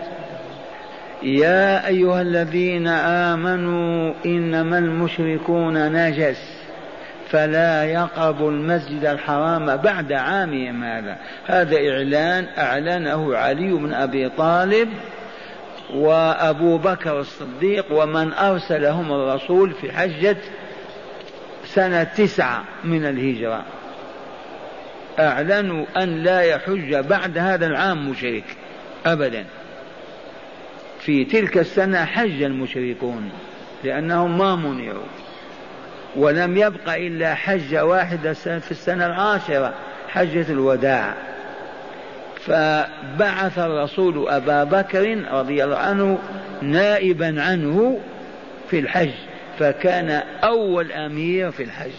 يا 1.23 1.87
أيها 1.87 2.21
الذين 2.21 2.87
آمنوا 2.87 4.13
إنما 4.25 4.77
المشركون 4.77 5.91
نجس. 5.91 6.62
فلا 7.33 7.85
يقربوا 7.85 8.51
المسجد 8.51 9.05
الحرام 9.05 9.77
بعد 9.77 10.13
عامهم 10.13 10.83
هذا 10.83 11.17
هذا 11.45 11.77
إعلان 11.77 12.47
أعلنه 12.57 13.37
علي 13.37 13.73
بن 13.73 13.93
أبي 13.93 14.29
طالب 14.29 14.89
وأبو 15.93 16.77
بكر 16.77 17.19
الصديق 17.19 17.85
ومن 17.91 18.33
أرسلهم 18.33 19.11
الرسول 19.11 19.71
في 19.73 19.91
حجة 19.91 20.37
سنة 21.65 22.03
تسعة 22.03 22.63
من 22.83 23.05
الهجرة. 23.05 23.63
أعلنوا 25.19 25.85
أن 25.97 26.23
لا 26.23 26.41
يحج 26.41 26.95
بعد 26.95 27.37
هذا 27.37 27.67
العام 27.67 28.09
مشرك 28.09 28.57
أبدا. 29.05 29.45
في 30.99 31.25
تلك 31.25 31.57
السنة 31.57 32.05
حج 32.05 32.43
المشركون 32.43 33.31
لأنهم 33.83 34.37
ما 34.37 34.55
منعوا. 34.55 35.22
ولم 36.15 36.57
يبق 36.57 36.93
إلا 36.93 37.35
حجة 37.35 37.85
واحدة 37.85 38.33
في 38.33 38.71
السنة 38.71 39.05
العاشرة 39.05 39.73
حجة 40.09 40.45
الوداع. 40.51 41.13
فبعث 42.45 43.59
الرسول 43.59 44.29
أبا 44.29 44.63
بكر 44.63 45.23
رضي 45.31 45.63
الله 45.63 45.77
عنه 45.77 46.19
نائبا 46.61 47.41
عنه 47.41 47.99
في 48.69 48.79
الحج 48.79 49.11
فكان 49.59 50.23
أول 50.43 50.91
أمير 50.91 51.51
في 51.51 51.63
الحج. 51.63 51.91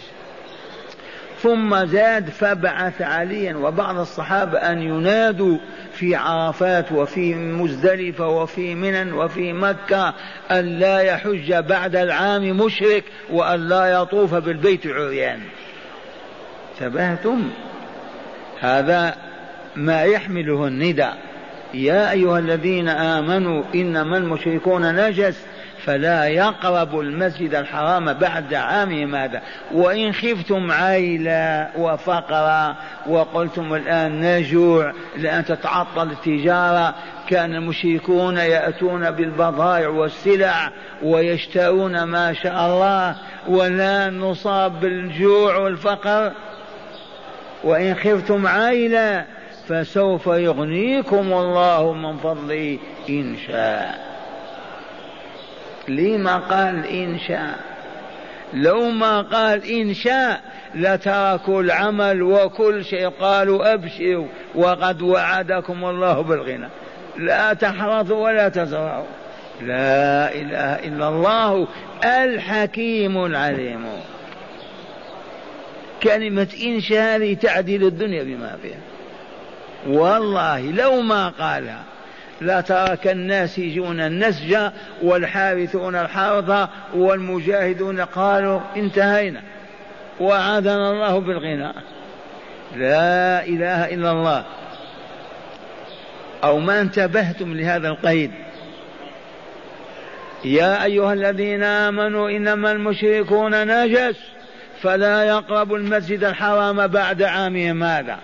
ثم 1.41 1.85
زاد 1.85 2.29
فبعث 2.29 3.01
عليا 3.01 3.55
وبعض 3.55 3.99
الصحابة 3.99 4.57
أن 4.57 4.81
ينادوا 4.81 5.57
في 5.91 6.15
عرفات 6.15 6.91
وفي 6.91 7.35
مزدلفة 7.35 8.27
وفي 8.27 8.75
منن 8.75 9.13
وفي 9.13 9.53
مكة 9.53 10.13
أن 10.51 10.79
لا 10.79 10.99
يحج 10.99 11.53
بعد 11.53 11.95
العام 11.95 12.57
مشرك 12.57 13.03
وأن 13.31 13.69
لا 13.69 13.85
يطوف 13.85 14.35
بالبيت 14.35 14.87
عريان. 14.87 15.39
انتبهتم؟ 16.71 17.49
هذا 18.59 19.15
ما 19.75 20.03
يحمله 20.03 20.67
النداء. 20.67 21.17
يا 21.73 22.11
أيها 22.11 22.39
الذين 22.39 22.89
آمنوا 22.89 23.63
إنما 23.75 24.17
المشركون 24.17 24.95
نجس. 24.95 25.45
فلا 25.85 26.27
يقربوا 26.27 27.03
المسجد 27.03 27.55
الحرام 27.55 28.13
بعد 28.13 28.53
عامهم 28.53 29.15
هذا 29.15 29.41
وإن 29.73 30.13
خفتم 30.13 30.71
عيلا 30.71 31.69
وفقرا 31.77 32.75
وقلتم 33.07 33.73
الآن 33.73 34.21
نجوع 34.21 34.93
لأن 35.17 35.45
تتعطل 35.45 36.11
التجارة 36.11 36.95
كان 37.29 37.55
المشركون 37.55 38.37
يأتون 38.37 39.11
بالبضائع 39.11 39.87
والسلع 39.87 40.71
ويشترون 41.03 42.03
ما 42.03 42.33
شاء 42.33 42.65
الله 42.65 43.15
ولا 43.47 44.09
نصاب 44.09 44.79
بالجوع 44.79 45.57
والفقر. 45.57 46.31
وإن 47.63 47.95
خفتم 47.95 48.47
عيلا 48.47 49.25
فسوف 49.67 50.27
يغنيكم 50.27 51.33
الله 51.33 51.93
من 51.93 52.17
فضله 52.17 52.79
إن 53.09 53.35
شاء. 53.47 54.04
لما 55.87 56.37
قال 56.37 56.85
إن 56.87 57.19
شاء. 57.19 57.59
لو 58.53 58.89
ما 58.89 59.21
قال 59.21 59.71
إن 59.71 59.93
شاء 59.93 60.41
لتركوا 60.75 61.61
العمل 61.61 62.21
وكل 62.21 62.85
شيء. 62.85 63.09
قالوا 63.09 63.73
أبشروا 63.73 64.27
وقد 64.55 65.01
وعدكم 65.01 65.85
الله 65.85 66.21
بالغنى. 66.21 66.67
لا 67.17 67.53
تحرثوا 67.53 68.23
ولا 68.23 68.49
تزرعوا. 68.49 69.05
لا 69.61 70.35
إله 70.35 70.87
إلا 70.87 71.09
الله 71.09 71.67
الحكيم 72.03 73.25
العليم. 73.25 73.85
كلمة 76.03 76.47
إن 76.65 76.81
شاء 76.81 77.15
هذه 77.15 77.33
تعديل 77.33 77.83
الدنيا 77.83 78.23
بما 78.23 78.57
فيها. 78.61 78.79
والله 79.87 80.71
لو 80.71 81.01
ما 81.01 81.29
قالها 81.29 81.83
لا 82.41 82.61
ترك 82.61 83.07
الناس 83.07 83.59
يجون 83.59 83.99
النسج 83.99 84.57
والحارثون 85.03 85.95
الحرث 85.95 86.69
والمجاهدون 86.95 88.01
قالوا 88.01 88.59
انتهينا. 88.75 89.41
وعادنا 90.19 90.91
الله 90.91 91.19
بالغنى. 91.19 91.73
لا 92.75 93.45
إله 93.45 93.93
إلا 93.93 94.11
الله. 94.11 94.43
أو 96.43 96.59
ما 96.59 96.81
انتبهتم 96.81 97.53
لهذا 97.53 97.87
القيد. 97.87 98.31
يا 100.45 100.83
أيها 100.83 101.13
الذين 101.13 101.63
آمنوا 101.63 102.29
إنما 102.29 102.71
المشركون 102.71 103.67
نجس. 103.67 104.15
فلا 104.81 105.23
يقربوا 105.23 105.77
المسجد 105.77 106.23
الحرام 106.23 106.87
بعد 106.87 107.23
عامهم 107.23 107.83
هذا. 107.83 108.17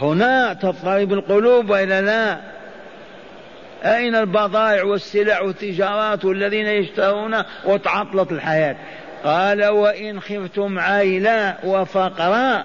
هنا 0.00 0.52
تضطرب 0.52 1.12
القلوب 1.12 1.70
وإلا 1.70 2.00
لا؟ 2.00 2.52
أين 3.82 4.14
البضائع 4.14 4.84
والسلع 4.84 5.42
والتجارات 5.42 6.24
والذين 6.24 6.66
يشترون 6.66 7.42
وتعطلت 7.64 8.32
الحياة؟ 8.32 8.76
قال 9.24 9.64
وإن 9.64 10.20
خفتم 10.20 10.78
عيلا 10.78 11.56
وفقرا 11.64 12.64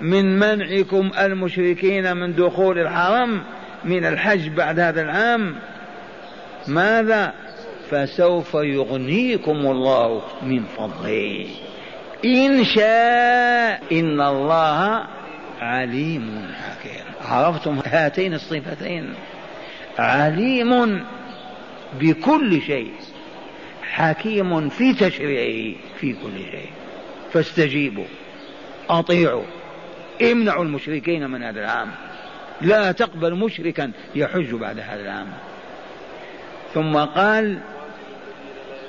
من 0.00 0.38
منعكم 0.38 1.10
المشركين 1.18 2.16
من 2.16 2.34
دخول 2.34 2.78
الحرم 2.78 3.42
من 3.84 4.06
الحج 4.06 4.48
بعد 4.48 4.80
هذا 4.80 5.02
العام. 5.02 5.54
ماذا؟ 6.68 7.32
فسوف 7.90 8.54
يغنيكم 8.54 9.56
الله 9.56 10.22
من 10.42 10.64
فضله. 10.64 11.46
إن 12.24 12.64
شاء 12.64 13.82
إن 13.92 14.20
الله 14.20 15.02
عليم 15.60 16.52
حكيم. 16.54 17.04
عرفتم 17.24 17.80
هاتين 17.86 18.34
الصفتين؟ 18.34 19.14
عليم 19.98 21.04
بكل 22.00 22.62
شيء 22.62 22.92
حكيم 23.82 24.68
في 24.68 24.94
تشريعه 24.94 25.76
في 26.00 26.12
كل 26.12 26.38
شيء. 26.50 26.70
فاستجيبوا 27.32 28.04
أطيعوا 28.90 29.44
امنعوا 30.22 30.64
المشركين 30.64 31.30
من 31.30 31.42
هذا 31.42 31.60
العام. 31.60 31.88
لا 32.60 32.92
تقبل 32.92 33.34
مشركا 33.34 33.92
يحج 34.14 34.54
بعد 34.54 34.78
هذا 34.78 35.00
العام. 35.00 35.28
ثم 36.74 36.96
قال 36.96 37.58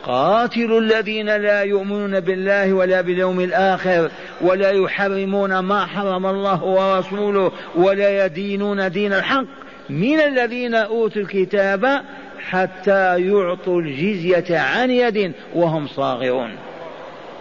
قاتلوا 0.04 0.82
الذين 0.82 1.26
لا 1.26 1.62
يؤمنون 1.62 2.20
بالله 2.20 2.74
ولا 2.74 3.02
باليوم 3.02 3.40
الآخر 3.40 4.12
ولا 4.42 4.72
يحرمون 4.72 5.60
ما 5.60 5.86
حرم 5.86 6.26
الله 6.26 6.64
ورسوله 6.64 7.52
ولا 7.76 8.26
يدينون 8.26 8.92
دين 8.92 9.14
الحق. 9.14 9.63
من 9.90 10.20
الذين 10.20 10.76
أوتوا 10.76 11.22
الكتاب 11.22 12.02
حتى 12.50 13.28
يعطوا 13.28 13.82
الجزية 13.82 14.60
عن 14.60 14.92
يد 14.92 15.34
وهم 15.56 15.88
صاغرون. 15.88 16.52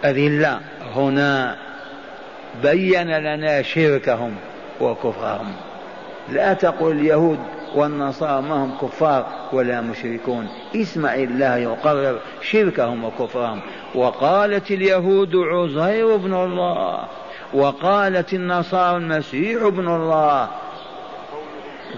أذلة 0.05 0.59
هنا 0.95 1.55
بين 2.63 3.17
لنا 3.17 3.61
شركهم 3.61 4.35
وكفرهم 4.81 5.53
لا 6.29 6.53
تقل 6.53 6.91
اليهود 6.91 7.39
والنصارى 7.75 8.41
ما 8.41 8.55
هم 8.55 8.77
كفار 8.81 9.27
ولا 9.53 9.81
مشركون. 9.81 10.47
اسمع 10.75 11.15
الله 11.15 11.57
يقرر 11.57 12.19
شركهم 12.41 13.03
وكفرهم 13.03 13.59
وقالت 13.95 14.71
اليهود 14.71 15.35
عزير 15.35 16.15
بن 16.15 16.33
الله 16.33 17.07
وقالت 17.53 18.33
النصارى 18.33 18.97
المسيح 18.97 19.61
ابن 19.61 19.87
الله 19.87 20.49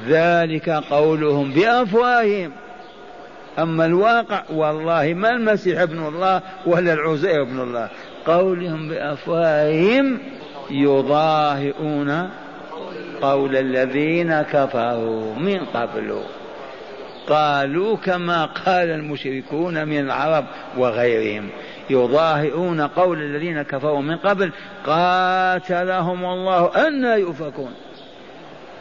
ذلك 0.08 0.70
قولهم 0.70 1.52
بأفواههم. 1.52 2.52
أما 3.60 3.86
الواقع 3.86 4.44
والله 4.54 5.14
ما 5.14 5.30
المسيح 5.30 5.82
ابن 5.82 6.08
الله 6.08 6.42
ولا 6.66 6.94
العزير 6.94 7.42
ابن 7.42 7.60
الله. 7.60 7.90
قولهم 8.26 8.90
بأفواههم 8.90 10.20
يضاهئون 10.72 12.30
قول 13.22 13.58
الذين 13.58 14.42
كفروا 14.42 15.36
من 15.36 15.66
قبل. 15.66 16.22
قالوا 17.28 17.98
كما 17.98 18.46
قال 18.46 18.90
المشركون 18.90 19.88
من 19.88 20.00
العرب 20.00 20.46
وغيرهم. 20.78 21.50
يضاهئون 21.90 22.82
قول 22.82 23.22
الذين 23.22 23.62
كفروا 23.62 24.02
من 24.02 24.18
قبل. 24.18 24.52
قاتلهم 24.86 26.26
الله 26.26 26.88
أن 26.88 27.20
يؤفكون. 27.20 27.72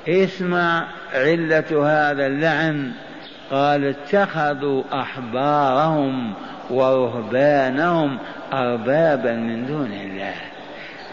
اسمع 0.08 0.86
علة 1.14 1.86
هذا 1.86 2.26
اللعن. 2.26 2.92
قال 3.50 3.84
اتخذوا 3.84 4.82
أحبارهم 4.92 6.34
ورهبانهم 6.70 8.18
أربابا 8.52 9.32
من 9.32 9.66
دون 9.66 9.92
الله. 9.92 10.34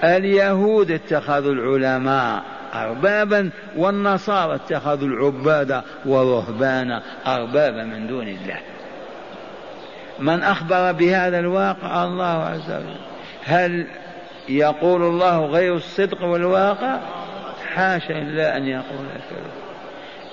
اليهود 0.03 0.91
اتخذوا 0.91 1.53
العلماء 1.53 2.43
أربابا 2.73 3.49
والنصارى 3.77 4.55
اتخذوا 4.55 5.07
العباد 5.07 5.81
والرهبان 6.05 7.01
أربابا 7.27 7.83
من 7.83 8.07
دون 8.07 8.27
الله. 8.27 8.57
من 10.19 10.43
أخبر 10.43 10.91
بهذا 10.91 11.39
الواقع؟ 11.39 12.03
الله 12.03 12.43
عز 12.43 12.71
وجل. 12.71 12.95
هل 13.45 13.87
يقول 14.49 15.01
الله 15.01 15.45
غير 15.45 15.75
الصدق 15.75 16.23
والواقع؟ 16.23 16.99
حاشا 17.75 18.17
إلا 18.17 18.57
أن 18.57 18.67
يقول 18.67 19.07
كذا 19.29 19.71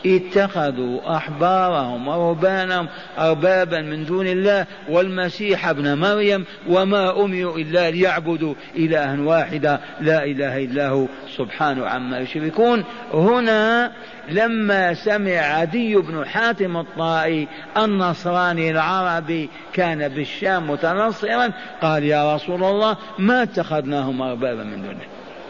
اتخذوا 0.07 1.17
أحبارهم 1.17 2.09
ورهبانهم 2.09 2.89
أربابا 3.19 3.81
من 3.81 4.05
دون 4.05 4.27
الله 4.27 4.67
والمسيح 4.89 5.69
ابن 5.69 5.99
مريم 5.99 6.45
وما 6.69 7.25
أمروا 7.25 7.59
إلا 7.59 7.91
ليعبدوا 7.91 8.55
إلها 8.77 9.21
واحدا 9.21 9.81
لا 10.01 10.25
إله 10.25 10.65
إلا 10.65 10.89
هو. 10.89 11.07
سبحانه 11.37 11.87
عما 11.87 12.19
يشركون. 12.19 12.85
هنا 13.15 13.93
لما 14.29 14.95
سمع 14.95 15.39
عدي 15.39 15.97
بن 15.97 16.27
حاتم 16.27 16.77
الطائي 16.77 17.49
النصراني 17.77 18.71
العربي 18.71 19.49
كان 19.73 20.09
بالشام 20.09 20.71
متنصرا 20.71 21.53
قال 21.83 22.05
يا 22.05 22.35
رسول 22.35 22.65
الله 22.65 22.97
ما 23.19 23.43
اتخذناهم 23.43 24.23
أربابا 24.23 24.63
من 24.65 24.83
دونه 24.83 25.05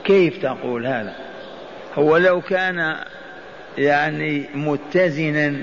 كيف 0.05 0.43
تقول 0.43 0.87
هذا؟ 0.87 1.28
هو 1.99 2.17
لو 2.17 2.41
كان 2.41 2.97
يعني 3.79 4.45
متزنا 4.55 5.57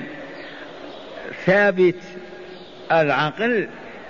ثابت 1.45 1.95
العقل 2.91 3.67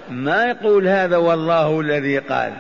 ما 0.09 0.45
يقول 0.45 0.87
هذا 0.87 1.17
والله 1.17 1.79
الذي 1.81 2.17
قال. 2.17 2.53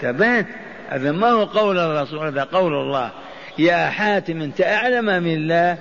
ثبات 0.00 0.46
هذا 0.88 1.12
ما 1.12 1.28
هو 1.28 1.44
قول 1.44 1.78
الرسول 1.78 2.26
هذا 2.26 2.44
قول 2.44 2.74
الله. 2.74 3.10
يا 3.58 3.86
حاتم 3.86 4.42
أنت 4.42 4.60
أعلم 4.60 5.04
من 5.04 5.34
الله؟ 5.34 5.78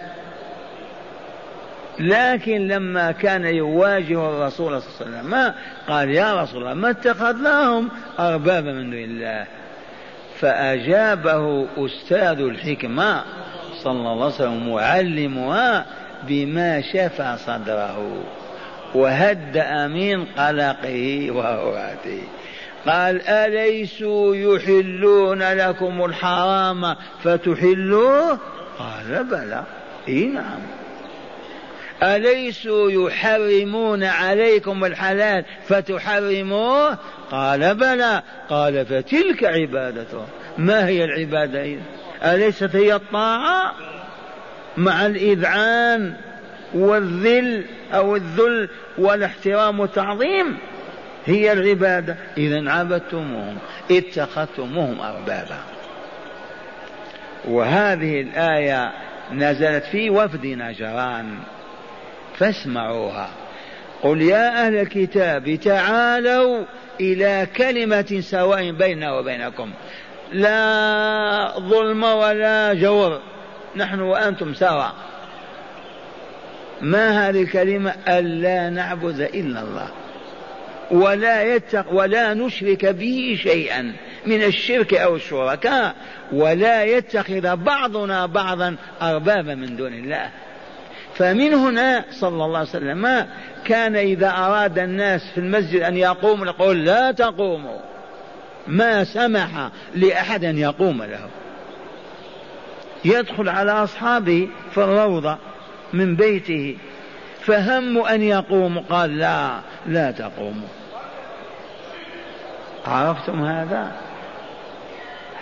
لكن 1.99 2.67
لما 2.67 3.11
كان 3.11 3.45
يواجه 3.45 4.29
الرسول 4.29 4.81
صلى 4.81 5.07
الله 5.07 5.17
عليه 5.17 5.27
وسلم 5.27 5.53
قال 5.87 6.09
يا 6.09 6.41
رسول 6.41 6.61
الله 6.61 6.73
ما 6.73 6.89
اتخذناهم 6.89 7.89
أربابا 8.19 8.71
من 8.71 8.89
دون 8.89 8.99
الله. 8.99 9.45
فأجابه 10.39 11.67
أستاذ 11.77 12.39
الحكمة 12.39 13.23
صلى 13.83 13.91
الله 13.91 14.25
عليه 14.25 14.35
وسلم 14.35 14.73
معلمها 14.73 15.85
بما 16.27 16.81
شفى 16.81 17.35
صدره 17.45 18.23
وهدأ 18.95 19.87
من 19.87 20.25
قلقه 20.25 21.31
وهواته. 21.31 22.21
قال 22.87 23.27
أليسوا 23.27 24.35
يحلون 24.35 25.43
لكم 25.43 26.05
الحرام 26.05 26.95
فتحلوه؟ 27.23 28.39
قال 28.79 29.23
بلى. 29.23 29.63
إي 30.07 30.25
نعم. 30.25 30.76
أليسوا 32.03 32.91
يحرمون 32.91 34.03
عليكم 34.03 34.85
الحلال 34.85 35.45
فتحرموه؟ 35.67 36.97
قال 37.31 37.75
بلى. 37.75 38.23
قال 38.49 38.85
فتلك 38.85 39.43
عبادته. 39.43 40.25
ما 40.57 40.87
هي 40.87 41.03
العبادة 41.03 41.61
إذن؟ 41.63 41.81
أليست 42.23 42.75
هي 42.75 42.95
الطاعة؟ 42.95 43.73
مع 44.77 45.05
الإذعان 45.05 46.13
والذل 46.73 47.65
أو 47.93 48.15
الذل 48.15 48.69
والاحترام 48.97 49.79
والتعظيم 49.79 50.57
هي 51.25 51.51
العبادة. 51.51 52.15
إذا 52.37 52.71
عبدتموهم 52.71 53.57
اتخذتموهم 53.91 55.01
أربابا. 55.01 55.59
وهذه 57.47 58.21
الآية 58.21 58.91
نزلت 59.33 59.83
في 59.83 60.09
وفد 60.09 60.45
نجران 60.45 61.37
فاسمعوها. 62.37 63.29
قل 64.03 64.21
يا 64.21 64.65
أهل 64.65 64.75
الكتاب 64.75 65.55
تعالوا 65.55 66.63
إلى 66.99 67.47
كلمة 67.57 68.19
سواء 68.21 68.71
بيننا 68.71 69.13
وبينكم. 69.13 69.71
لا 70.33 71.53
ظلم 71.59 72.03
ولا 72.03 72.73
جور. 72.73 73.21
نحن 73.75 73.99
وأنتم 73.99 74.53
سواء 74.53 74.93
ما 76.81 77.29
هذه 77.29 77.41
الكلمة؟ 77.41 77.93
ألا 78.07 78.69
نعبد 78.69 79.19
إلا 79.19 79.61
الله. 79.61 79.89
ولا 80.91 81.55
يتق 81.55 81.93
ولا 81.93 82.33
نشرك 82.33 82.85
به 82.85 83.39
شيئا 83.43 83.93
من 84.25 84.43
الشرك 84.43 84.93
أو 84.93 85.15
الشركاء. 85.15 85.95
ولا 86.31 86.83
يتخذ 86.83 87.55
بعضنا 87.55 88.25
بعضا 88.25 88.75
أربابا 89.01 89.55
من 89.55 89.75
دون 89.75 89.93
الله. 89.93 90.29
فمن 91.17 91.53
هنا 91.53 92.03
صلى 92.11 92.45
الله 92.45 92.59
عليه 92.59 92.69
وسلم 92.69 93.27
كان 93.65 93.95
إذا 93.95 94.29
أراد 94.29 94.79
الناس 94.79 95.31
في 95.31 95.37
المسجد 95.37 95.81
أن 95.81 95.97
يقوموا 95.97 96.45
يقول 96.45 96.85
لا 96.85 97.11
تقوموا. 97.11 97.79
ما 98.67 99.03
سمح 99.03 99.69
لأحد 99.95 100.45
أن 100.45 100.57
يقوم 100.57 101.03
له. 101.03 101.27
يدخل 103.05 103.49
على 103.49 103.71
أصحابه 103.71 104.49
في 104.71 104.77
الروضة 104.77 105.37
من 105.93 106.15
بيته 106.15 106.77
فهم 107.41 107.97
أن 107.97 108.21
يقوموا 108.21 108.81
قال 108.89 109.17
لا 109.17 109.59
لا 109.87 110.11
تقوموا. 110.11 110.67
عرفتم 112.87 113.45
هذا؟ 113.45 113.91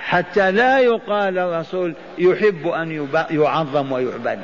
حتى 0.01 0.51
لا 0.51 0.79
يقال 0.79 1.37
الرسول 1.37 1.95
يحب 2.17 2.67
أن 2.67 3.07
يعظم 3.31 3.91
ويعبد. 3.91 4.39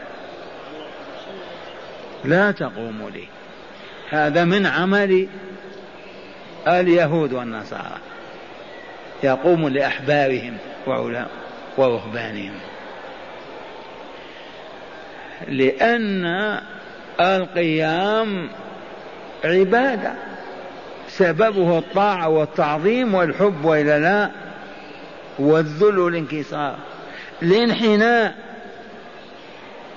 لا 2.26 2.52
تقوموا 2.52 3.10
لي. 3.10 3.28
هذا 4.10 4.44
من 4.44 4.66
عمل 4.66 5.28
اليهود 6.68 7.34
والنصارى. 7.34 7.98
يقوم 9.24 9.68
لأحبارهم 9.68 10.58
ورهبانهم. 11.78 12.54
لأن 15.48 16.26
القيام 17.20 18.50
عبادة. 19.44 20.14
سببه 21.08 21.78
الطاعة 21.78 22.30
والتعظيم 22.30 23.16
والحب 23.16 23.66
وإلا 23.66 24.00
لا 24.00 24.32
والذل 25.40 26.00
والانكسار. 26.00 26.76
الانحناء 27.42 28.51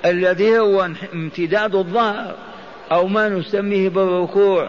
الذي 0.05 0.59
هو 0.59 0.89
امتداد 1.15 1.75
الظهر 1.75 2.35
أو 2.93 3.07
ما 3.07 3.29
نسميه 3.29 3.89
بالركوع. 3.89 4.69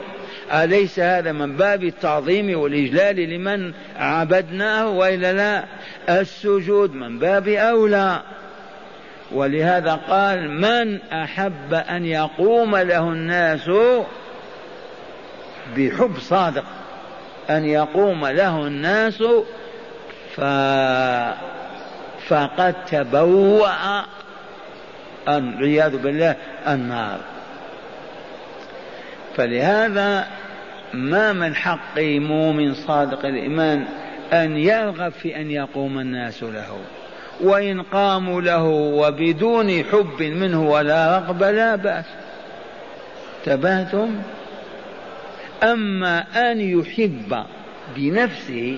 أليس 0.52 1.00
هذا 1.00 1.32
من 1.32 1.58
باب 1.58 1.84
التعظيم 1.84 2.60
والإجلال 2.60 3.16
لمن 3.16 3.74
عبدناه 3.96 4.90
وإلا 4.90 5.34
لا؟ 5.34 5.66
السجود 6.22 6.94
من 6.94 7.20
باب 7.20 7.48
أولى. 7.48 8.22
ولهذا 9.32 9.94
قال 10.10 10.52
من 10.52 11.02
أحب 11.02 11.74
أن 11.74 12.06
يقوم 12.06 12.76
له 12.76 13.10
الناس 13.10 13.70
بحب 15.78 16.18
صادق 16.20 16.64
أن 17.50 17.66
يقوم 17.66 18.28
له 18.28 18.68
الناس 18.68 19.24
ف... 20.36 20.42
فقد 22.28 22.76
تبوأ 22.86 24.02
العياذ 25.28 25.98
بالله 25.98 26.36
النار. 26.68 27.20
فلهذا 29.36 30.28
ما 30.94 31.34
من 31.34 31.56
حق 31.56 32.00
مؤمن 32.00 32.74
صادق 32.74 33.26
الإيمان 33.26 33.86
أن 34.34 34.58
يرغب 34.58 35.12
في 35.12 35.36
أن 35.36 35.52
يقوم 35.52 36.00
الناس 36.00 36.44
له 36.44 36.80
وإن 37.42 37.82
قاموا 37.82 38.42
له 38.42 38.64
وبدون 38.70 39.84
حب 39.84 40.24
منه 40.24 40.70
ولا 40.70 41.18
رغبة 41.18 41.52
لا 41.52 41.76
بأس. 41.76 42.06
تبهتم 43.46 44.22
أما 45.64 46.26
أن 46.52 46.62
يحب 46.62 47.44
بنفسه 47.96 48.78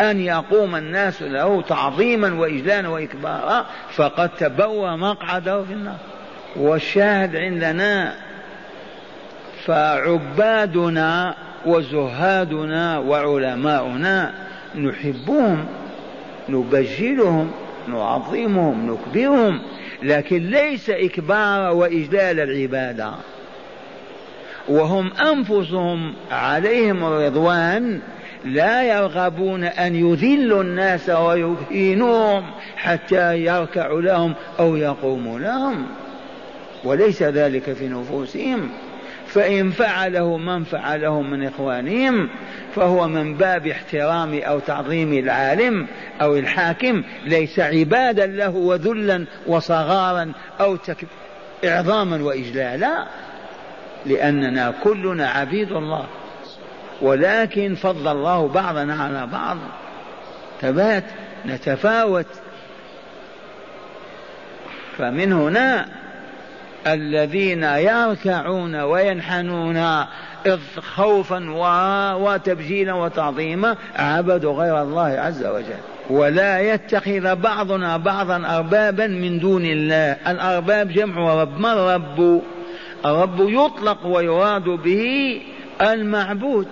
أن 0.00 0.20
يقوم 0.20 0.76
الناس 0.76 1.22
له 1.22 1.62
تعظيما 1.62 2.34
وإجلالا 2.34 2.88
وإكبارا 2.88 3.66
فقد 3.90 4.28
تبوى 4.28 4.96
مقعده 4.96 5.64
في 5.64 5.72
النار. 5.72 5.96
والشاهد 6.56 7.36
عندنا 7.36 8.14
فعبادنا 9.64 11.34
وزهادنا 11.66 12.98
وعلماؤنا 12.98 14.32
نحبهم 14.74 15.66
نبجلهم 16.48 17.50
نعظمهم 17.88 18.90
نكبرهم 18.90 19.62
لكن 20.02 20.50
ليس 20.50 20.90
إكبار 20.90 21.74
وإجلال 21.74 22.40
العبادة. 22.40 23.10
وهم 24.68 25.12
أنفسهم 25.12 26.14
عليهم 26.30 27.04
الرضوان 27.04 28.00
لا 28.46 28.82
يرغبون 28.82 29.64
أن 29.64 29.94
يذلوا 29.94 30.62
الناس 30.62 31.08
ويهينوهم 31.10 32.44
حتى 32.76 33.38
يركعوا 33.38 34.02
لهم 34.02 34.34
أو 34.58 34.76
يقوموا 34.76 35.38
لهم. 35.38 35.86
وليس 36.84 37.22
ذلك 37.22 37.72
في 37.72 37.88
نفوسهم. 37.88 38.68
فإن 39.26 39.70
فعله 39.70 40.36
من 40.36 40.64
فعله 40.64 41.22
من 41.22 41.46
إخوانهم 41.46 42.28
فهو 42.74 43.08
من 43.08 43.34
باب 43.34 43.66
احترام 43.66 44.38
أو 44.38 44.58
تعظيم 44.58 45.12
العالم 45.12 45.86
أو 46.20 46.36
الحاكم. 46.36 47.02
ليس 47.24 47.60
عبادا 47.60 48.26
له 48.26 48.56
وذلا 48.56 49.24
وصغارا 49.46 50.32
أو 50.60 50.76
تك... 50.76 51.06
إعظاما 51.64 52.24
وإجلالا 52.24 53.06
لأننا 54.06 54.74
كلنا 54.84 55.28
عبيد 55.28 55.72
الله. 55.72 56.06
ولكن 57.02 57.74
فضل 57.74 58.08
الله 58.08 58.48
بعضنا 58.48 59.02
على 59.02 59.26
بعض. 59.26 59.56
ثبات 60.60 61.04
نتفاوت. 61.46 62.26
فمن 64.98 65.32
هنا 65.32 65.86
الذين 66.86 67.62
يركعون 67.62 68.80
وينحنون 68.80 70.04
خوفا 70.80 71.50
وتبجيلا 72.14 72.92
وتعظيما 72.92 73.76
عبدوا 73.96 74.52
غير 74.52 74.82
الله 74.82 75.02
عز 75.02 75.46
وجل. 75.46 75.80
ولا 76.10 76.60
يتخذ 76.60 77.34
بعضنا 77.36 77.96
بعضا 77.96 78.56
أربابا 78.56 79.06
من 79.06 79.38
دون 79.38 79.64
الله. 79.64 80.16
الأرباب 80.26 80.92
جمع 80.92 81.34
رب. 81.42 81.60
ما 81.60 81.72
الرب؟ 81.72 82.42
الرب 83.04 83.40
يطلق 83.40 84.06
ويراد 84.06 84.64
به 84.64 85.40
المعبود. 85.80 86.68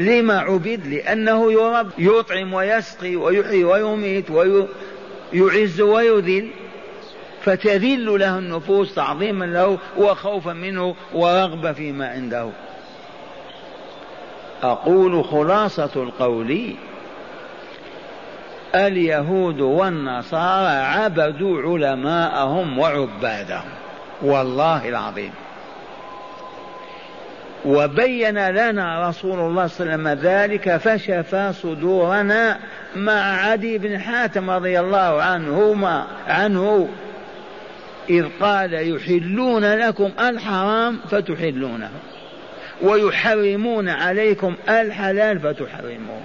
لما 0.00 0.38
عبد 0.38 0.86
لأنه 0.86 1.52
يرب 1.52 1.90
يطعم 1.98 2.54
ويسقي 2.54 3.16
ويحيي 3.16 3.64
ويميت 3.64 4.30
ويعز 4.30 5.80
ويذل 5.80 6.50
فتذل 7.42 8.20
له 8.20 8.38
النفوس 8.38 8.94
تعظيما 8.94 9.44
له 9.44 9.78
وخوفا 9.98 10.52
منه 10.52 10.94
ورغبة 11.14 11.72
فيما 11.72 12.08
عنده. 12.08 12.50
أقول 14.62 15.24
خلاصة 15.24 15.90
القول 15.96 16.74
اليهود 18.74 19.60
والنصارى 19.60 20.76
عبدوا 20.76 21.62
علماءهم 21.62 22.78
وعبادهم 22.78 23.70
والله 24.22 24.88
العظيم. 24.88 25.32
وبين 27.64 28.48
لنا 28.48 29.08
رسول 29.08 29.38
الله 29.38 29.66
صلى 29.66 29.94
الله 29.94 30.10
عليه 30.10 30.12
وسلم 30.14 30.30
ذلك 30.30 30.76
فشفى 30.76 31.52
صدورنا 31.52 32.58
مع 32.96 33.50
عدي 33.50 33.78
بن 33.78 33.98
حاتم 33.98 34.50
رضي 34.50 34.80
الله 34.80 35.22
عنهما 35.22 36.06
عنه. 36.26 36.88
إذ 38.10 38.26
قال 38.40 38.94
يحلون 38.94 39.74
لكم 39.74 40.10
الحرام 40.20 40.98
فتحلونه 41.10 41.90
ويحرمون 42.82 43.88
عليكم 43.88 44.54
الحلال 44.68 45.40
فتحرمون 45.40 46.22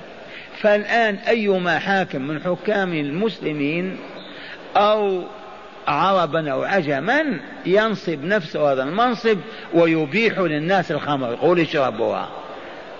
فالآن 0.61 1.15
أيما 1.15 1.79
حاكم 1.79 2.21
من 2.21 2.41
حكام 2.41 2.93
المسلمين 2.93 3.97
أو 4.77 5.23
عربا 5.87 6.51
أو 6.51 6.63
عجما 6.63 7.39
ينصب 7.65 8.23
نفسه 8.23 8.71
هذا 8.71 8.83
المنصب 8.83 9.37
ويبيح 9.73 10.39
للناس 10.39 10.91
الخمر. 10.91 11.31
يقول 11.31 11.59
اشربوها. 11.59 12.29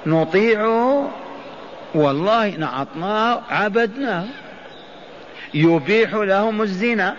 نطيعه 0.06 1.12
والله 1.95 2.50
نعطناه 2.50 3.41
عبدناه 3.50 4.26
يبيح 5.54 6.13
لهم 6.13 6.62
الزنا. 6.62 7.15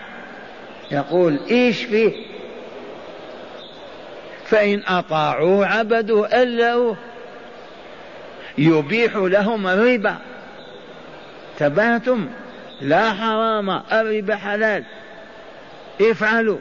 يقول 0.91 1.39
إيش 1.51 1.83
فيه؟ 1.83 2.11
فإن 4.45 4.83
أطاعوه 4.87 5.67
عبدوه 5.67 6.41
ألوه 6.41 6.97
يبيح 8.57 9.15
لهم 9.15 9.67
الربا. 9.67 10.17
تباتم 11.57 12.27
لا 12.81 13.13
حرام. 13.13 13.69
الربا 13.69 14.35
حلال. 14.35 14.83
افعلوا. 16.01 16.59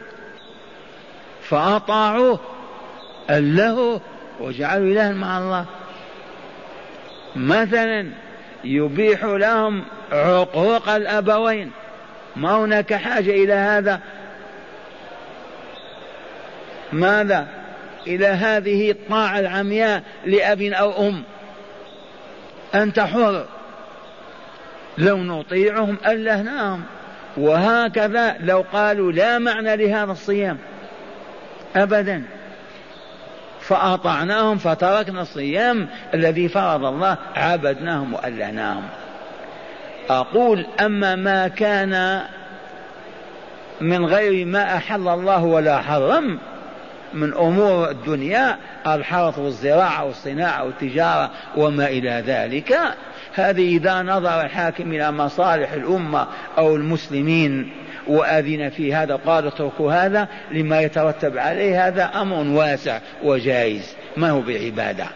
فأطاعوه 1.42 2.40
ألهوا 3.30 3.98
وجعلوا 4.40 4.86
إلها 4.86 5.12
مع 5.12 5.38
الله. 5.38 5.66
مثلا 7.36 8.06
يبيح 8.64 9.24
لهم 9.24 9.84
عقوق 10.12 10.88
الأبوين. 10.88 11.70
ما 12.36 12.56
هناك 12.56 12.94
حاجة 12.94 13.30
إلى 13.30 13.52
هذا؟ 13.52 14.00
ماذا؟ 16.92 17.48
إلى 18.06 18.26
هذه 18.26 18.90
الطاعة 18.90 19.38
العمياء 19.38 20.02
لأب 20.26 20.62
أو 20.62 21.08
أم. 21.08 21.22
أنت 22.74 23.00
حر. 23.00 23.46
لو 24.98 25.16
نطيعهم 25.16 25.96
ألهناهم. 26.06 26.84
وهكذا 27.36 28.36
لو 28.40 28.64
قالوا 28.72 29.12
لا 29.12 29.38
معنى 29.38 29.76
لهذا 29.76 30.12
الصيام 30.12 30.58
أبدا. 31.76 32.22
فأطعناهم 33.60 34.58
فتركنا 34.58 35.22
الصيام 35.22 35.88
الذي 36.14 36.48
فرض 36.48 36.84
الله 36.84 37.16
عبدناهم 37.36 38.14
وألهناهم. 38.14 38.82
أقول 40.10 40.66
أما 40.80 41.16
ما 41.16 41.48
كان 41.48 42.22
من 43.80 44.06
غير 44.06 44.46
ما 44.46 44.76
أحل 44.76 45.08
الله 45.08 45.44
ولا 45.44 45.78
حرم 45.78 46.38
من 47.14 47.34
أمور 47.34 47.90
الدنيا 47.90 48.56
الحرث 48.86 49.38
والزراعة 49.38 50.04
والصناعة 50.04 50.64
والتجارة 50.64 51.30
وما 51.56 51.86
إلى 51.86 52.22
ذلك 52.26 52.78
هذه 53.36 53.76
إذا 53.76 54.02
نظر 54.02 54.40
الحاكم 54.40 54.92
إلى 54.92 55.12
مصالح 55.12 55.72
الأمة 55.72 56.26
أو 56.58 56.76
المسلمين 56.76 57.72
وأذن 58.06 58.68
في 58.68 58.94
هذا 58.94 59.16
قال 59.16 59.46
اتركوا 59.46 59.92
هذا 59.92 60.28
لما 60.50 60.80
يترتب 60.80 61.38
عليه 61.38 61.88
هذا 61.88 62.10
أمر 62.14 62.58
واسع 62.58 62.98
وجائز 63.22 63.96
ما 64.16 64.30
هو 64.30 64.40
بعبادة. 64.40 65.06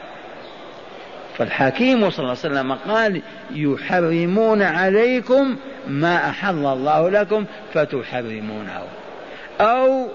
فالحكيم 1.39 2.11
صلى 2.11 2.19
الله 2.19 2.29
عليه 2.29 2.39
وسلم 2.39 2.73
قال 2.73 3.23
يحرمون 3.55 4.63
عليكم 4.63 5.57
ما 5.89 6.29
أحل 6.29 6.67
الله 6.67 7.11
لكم 7.11 7.45
فتحرمونه. 7.75 8.83
أو 9.61 10.09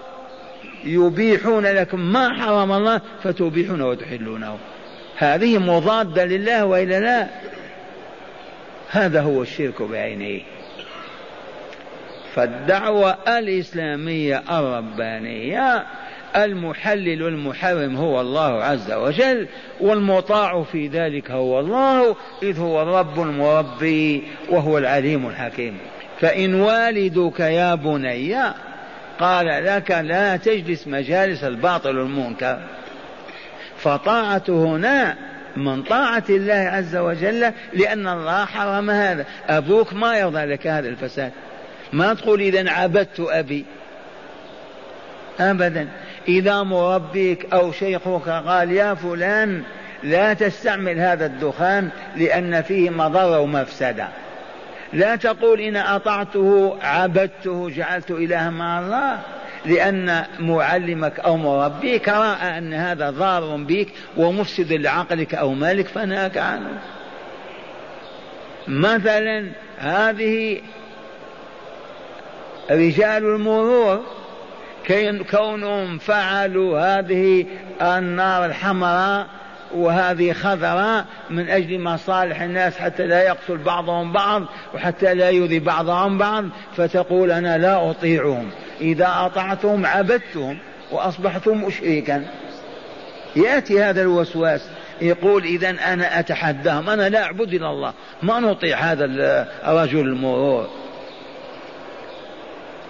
يبيحون 0.84 1.65
لكم 1.65 2.00
ما 2.00 2.34
حرم 2.34 2.72
الله 2.72 3.02
فتبيحونه 3.24 3.88
وتحلونه. 3.88 4.58
هذه 5.18 5.58
مضادة 5.58 6.26
لله 6.26 6.65
وإلا 6.65 7.00
لا؟ 7.00 7.28
هذا 8.96 9.22
هو 9.22 9.42
الشرك 9.42 9.82
بعينه 9.82 10.42
فالدعوة 12.36 13.18
الإسلامية 13.28 14.44
الربانية 14.52 15.86
المحلل 16.36 17.24
والمحرم 17.24 17.96
هو 17.96 18.22
الله 18.22 18.64
عز 18.64 18.92
وجل 18.92 19.48
والمطاع 19.80 20.64
في 20.64 20.88
ذلك 20.88 21.32
هو 21.32 21.60
الله 21.60 22.16
إذ 22.44 22.60
هو 22.60 22.82
الرب 22.82 23.20
المربي 23.20 24.24
وهو 24.50 24.78
العليم 24.78 25.28
الحكيم. 25.28 25.78
فإن 26.20 26.56
والدك 26.56 27.40
يا 27.40 27.76
بني 27.76 28.38
قال 29.20 29.66
لك 29.66 29.92
لا 29.92 30.38
تجلس 30.38 30.88
مجالس 30.88 31.44
الباطل 31.44 31.98
والمنكر. 31.98 32.60
فطاعة 33.78 34.44
هنا 34.50 35.18
من 35.58 35.84
طاعة 35.84 36.24
الله 36.30 36.54
عز 36.54 36.96
وجل 36.96 37.52
لأن 37.74 38.08
الله 38.08 38.46
حرم 38.46 38.89
هذا. 38.89 39.26
أبوك 39.50 39.94
ما 39.94 40.18
يرضى 40.18 40.46
لك 40.46 40.68
هذا 40.68 40.89
الفساد. 40.89 41.32
ما 41.94 42.13
تقول 42.13 42.41
إذا 42.41 42.72
عبدت 42.72 43.20
أبي. 43.20 43.65
أبدا. 45.39 45.88
إذا 46.28 46.63
مربيك 46.63 47.54
أو 47.54 47.72
شيخك 47.72 48.30
قال 48.30 48.72
يا 48.72 48.94
فلان 48.94 49.63
لا 50.04 50.34
تستعمل 50.34 51.00
هذا 51.00 51.26
الدخان 51.26 51.89
لأن 52.15 52.62
فيه 52.62 52.89
مضرة 52.89 53.39
ومفسدة. 53.39 54.08
لا 54.94 55.15
تقول 55.15 55.62
إن 55.62 55.76
أطعته 55.76 56.78
عبدته 56.82 57.70
جعلت 57.70 58.12
إلها 58.12 58.50
مع 58.50 58.80
الله. 58.80 59.20
لأن 59.65 60.25
معلمك 60.39 61.19
أو 61.19 61.38
مربيك 61.38 62.10
رأى 62.10 62.58
أن 62.58 62.73
هذا 62.73 63.10
ضار 63.10 63.56
بك 63.56 63.88
ومفسد 64.17 64.73
لعقلك 64.73 65.36
أو 65.36 65.54
مالك 65.54 65.88
فنهاك 65.88 66.38
عنه. 66.38 66.80
مثلا 68.67 69.51
هذه 69.78 70.62
رجال 72.71 73.25
المرور 73.25 74.04
كونهم 75.32 75.97
فعلوا 75.97 76.80
هذه 76.80 77.45
النار 77.82 78.45
الحمراء 78.45 79.28
وهذه 79.75 80.34
خضراء 80.34 81.06
من 81.30 81.49
أجل 81.49 81.80
مصالح 81.80 82.41
الناس 82.41 82.78
حتى 82.78 83.08
لا 83.08 83.23
يقتل 83.23 83.58
بعضهم 83.58 84.13
بعض 84.13 84.43
وحتى 84.73 85.13
لا 85.13 85.30
يؤذي 85.30 85.60
بعضهم 85.60 86.17
بعض 86.17 86.45
فتقول 86.75 87.32
أنا 87.32 87.58
لا 87.58 87.89
أطيعهم. 87.89 88.49
إذا 88.82 89.08
أطعتهم 89.08 89.86
عبدتهم 89.86 90.58
وأصبحتم 90.92 91.64
مشركا. 91.64 92.26
يأتي 93.36 93.84
هذا 93.84 94.02
الوسواس 94.02 94.62
يقول 95.02 95.44
إذا 95.44 95.70
أنا 95.70 96.20
أتحداهم 96.20 96.90
أنا 96.90 97.10
لا 97.10 97.24
أعبد 97.24 97.54
إلا 97.54 97.70
الله 97.70 97.94
ما 98.24 98.40
نطيع 98.40 98.78
هذا 98.78 99.06
الرجل 99.66 100.00
المرور. 100.00 100.70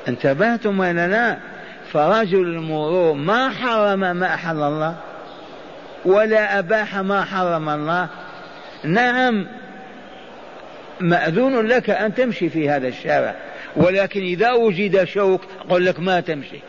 انتبهتم 0.07 0.79
ولا 0.79 1.07
لا؟ 1.07 1.37
فرجل 1.93 2.41
المرور 2.41 3.13
ما 3.13 3.49
حرم 3.49 3.99
ما 3.99 4.33
أحل 4.33 4.61
الله 4.61 4.95
ولا 6.05 6.59
أباح 6.59 6.95
ما 6.95 7.23
حرم 7.23 7.69
الله. 7.69 8.07
نعم 8.83 9.47
مأذون 10.99 11.67
لك 11.67 11.89
أن 11.89 12.13
تمشي 12.13 12.49
في 12.49 12.69
هذا 12.69 12.87
الشارع. 12.87 13.35
ولكن 13.75 14.21
إذا 14.21 14.51
وجد 14.51 15.03
شوك 15.03 15.41
أقول 15.67 15.85
لك 15.85 15.99
ما 15.99 16.19
تمشي. 16.19 16.59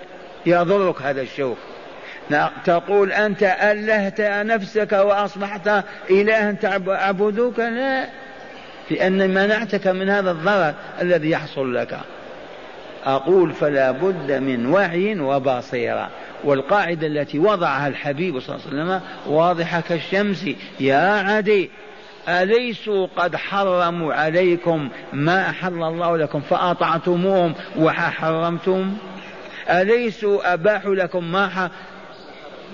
يضرك 0.46 1.02
هذا 1.02 1.20
الشوك. 1.20 1.58
تقول 2.64 3.12
أنت 3.12 3.42
ألهت 3.42 4.20
نفسك 4.20 4.92
وأصبحت 4.92 5.84
إلها 6.10 6.52
تعبدك 6.52 7.58
لا. 7.58 8.06
لأن 8.90 9.30
منعتك 9.30 9.86
من 9.86 10.08
هذا 10.08 10.30
الضرر 10.30 10.74
الذي 11.02 11.30
يحصل 11.30 11.74
لك. 11.74 11.98
أقول 13.04 13.52
فلا 13.52 13.90
بد 13.90 14.32
من 14.32 14.66
وعي 14.66 15.20
وبصيرة. 15.20 16.10
والقاعدة 16.44 17.06
التي 17.06 17.38
وضعها 17.38 17.88
الحبيب 17.88 18.40
صلى 18.40 18.56
الله 18.56 18.66
عليه 18.66 18.82
وسلم 18.82 19.00
واضحة 19.26 19.80
كالشمس. 19.80 20.46
يا 20.80 21.10
عدي 21.10 21.70
أليسوا 22.28 23.06
قد 23.16 23.36
حرموا 23.36 24.14
عليكم 24.14 24.88
ما 25.12 25.50
أحل 25.50 25.82
الله 25.82 26.16
لكم 26.16 26.40
فأطعتموهم 26.40 27.54
وحرمتم 27.78 28.96
أليسوا 29.70 30.52
أباحوا 30.54 30.94
لكم 30.94 31.32
ما 31.32 31.70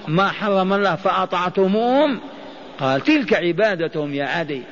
ما 0.08 0.28
حرم 0.28 0.72
الله 0.72 0.94
فأطعتموهم؟ 0.94 2.20
قال 2.80 3.00
تلك 3.00 3.34
عبادتهم 3.34 4.14
يا 4.14 4.24
عدي. 4.24 4.62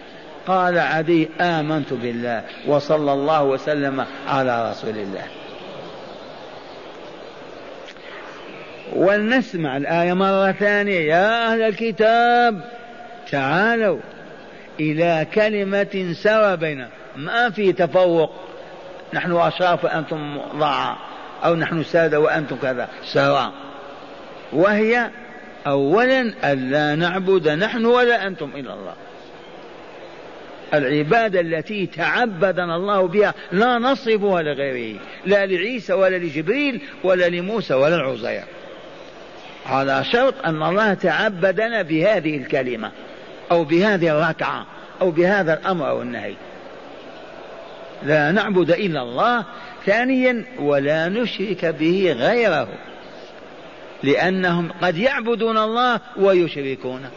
قال 0.46 0.78
عدي 0.78 1.28
آمنت 1.40 1.92
بالله 1.92 2.42
وصلى 2.66 3.12
الله 3.12 3.44
وسلم 3.44 4.06
على 4.28 4.70
رسول 4.70 4.98
الله. 4.98 5.24
ولنسمع 8.92 9.76
الآية 9.76 10.12
مرة 10.12 10.52
ثانية. 10.52 11.00
يا 11.00 11.52
أهل 11.52 11.62
الكتاب 11.62 12.60
تعالوا. 13.30 13.98
إلى 14.80 15.26
كلمة 15.34 16.12
سوى 16.12 16.56
بيننا. 16.56 16.88
ما 17.16 17.50
في 17.50 17.72
تفوق. 17.72 18.30
نحن 19.14 19.32
أشراف 19.32 19.84
وأنتم 19.84 20.40
ضعاء. 20.56 20.96
أو 21.44 21.54
نحن 21.54 21.82
سادة 21.82 22.20
وأنتم 22.20 22.56
كذا. 22.56 22.88
سواء. 23.04 23.52
وهي 24.52 25.10
أولا 25.66 26.52
ألا 26.52 26.94
نعبد 26.94 27.48
نحن 27.48 27.84
ولا 27.84 28.26
أنتم 28.26 28.50
إلا 28.54 28.74
الله. 28.74 28.94
العبادة 30.74 31.40
التي 31.40 31.86
تعبدنا 31.86 32.76
الله 32.76 33.08
بها 33.08 33.34
لا 33.52 33.78
نصرفها 33.78 34.42
لغيره. 34.42 35.00
لا 35.26 35.46
لعيسى 35.46 35.92
ولا 35.92 36.16
لجبريل 36.16 36.80
ولا 37.04 37.28
لموسى 37.28 37.74
ولا 37.74 37.96
العزير. 37.96 38.44
على 39.66 40.04
شرط 40.12 40.34
أن 40.44 40.62
الله 40.62 40.94
تعبدنا 40.94 41.82
بهذه 41.82 42.36
الكلمة. 42.36 42.90
أو 43.50 43.64
بهذه 43.64 44.10
الركعة 44.10 44.66
أو 45.00 45.10
بهذا 45.10 45.54
الأمر 45.54 45.88
أو 45.88 46.02
النهي. 46.02 46.34
لا 48.02 48.30
نعبد 48.30 48.70
إلا 48.70 49.02
الله 49.02 49.44
ثانيا 49.86 50.44
ولا 50.58 51.08
نشرك 51.08 51.64
به 51.64 52.16
غيره 52.18 52.68
لأنهم 54.02 54.72
قد 54.82 54.96
يعبدون 54.98 55.58
الله 55.58 56.00
ويشركون 56.16 57.10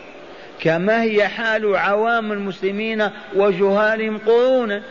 كما 0.62 1.02
هي 1.02 1.28
حال 1.28 1.76
عوام 1.76 2.32
المسلمين 2.32 3.10
وجهالهم 3.36 4.17
قرونا 4.17 4.84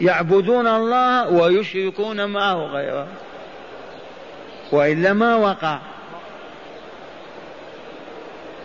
يعبدون 0.00 0.66
الله 0.66 1.28
ويشركون 1.28 2.24
معه 2.24 2.54
غيره. 2.54 3.06
وإلا 4.72 5.12
ما 5.12 5.36
وقع؟ 5.36 5.78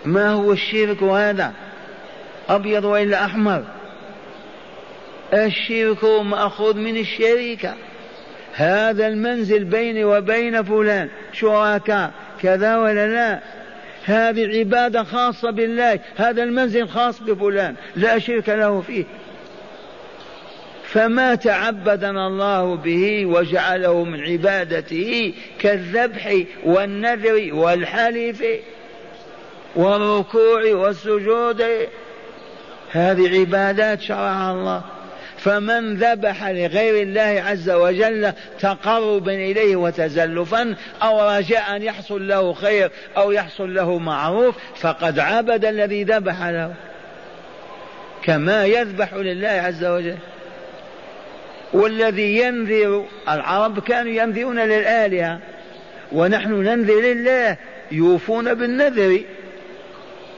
ما 0.05 0.29
هو 0.29 0.51
الشرك 0.51 1.03
هذا؟ 1.03 1.53
أبيض 2.55 2.85
وإلا 2.85 3.25
أحمر. 3.25 3.63
الشرك 5.33 6.03
مأخوذ 6.03 6.77
من 6.77 6.97
الشركة. 6.97 7.73
هذا 8.53 9.07
المنزل 9.07 9.63
بيني 9.63 10.03
وبين 10.03 10.63
فلان. 10.63 11.09
شركاء 11.33 12.11
كذا 12.41 12.77
ولا 12.77 13.07
لا. 13.07 13.39
هذه 14.05 14.59
عبادة 14.59 15.03
خاصة 15.03 15.51
بالله. 15.51 15.99
هذا 16.15 16.43
المنزل 16.43 16.87
خاص 16.87 17.21
بفلان. 17.23 17.75
لا 17.95 18.19
شرك 18.19 18.49
له 18.49 18.81
فيه. 18.81 19.03
فما 20.83 21.35
تعبدنا 21.35 22.27
الله 22.27 22.75
به 22.75 23.25
وجعله 23.25 24.03
من 24.03 24.21
عبادته 24.21 25.33
كالذبح 25.59 26.43
والنذر 26.65 27.49
والحلف 27.53 28.43
والركوع 29.75 30.73
والسجود. 30.73 31.63
هذه 32.91 33.39
عبادات 33.39 34.01
شرعها 34.01 34.51
الله. 34.51 34.81
فمن 35.37 35.95
ذبح 35.95 36.47
لغير 36.47 37.03
الله 37.03 37.43
عز 37.47 37.69
وجل 37.69 38.33
تقربا 38.59 39.33
إليه 39.33 39.75
وتزلفا 39.75 40.75
أو 41.03 41.37
رجاء 41.37 41.75
أن 41.75 41.83
يحصل 41.83 42.27
له 42.27 42.53
خير 42.53 42.91
أو 43.17 43.31
يحصل 43.31 43.73
له 43.73 43.97
معروف 43.97 44.55
فقد 44.75 45.19
عبد 45.19 45.65
الذي 45.65 46.03
ذبح 46.03 46.43
له. 46.43 46.73
كما 48.23 48.65
يذبح 48.65 49.13
لله 49.13 49.47
عز 49.47 49.85
وجل. 49.85 50.17
والذي 51.73 52.37
ينذر 52.37 53.05
العرب 53.29 53.79
كانوا 53.79 54.11
ينذرون 54.11 54.59
للآلهة 54.59 55.39
ونحن 56.11 56.53
ننذر 56.53 57.01
لله 57.01 57.57
يوفون 57.91 58.53
بالنذر. 58.53 59.21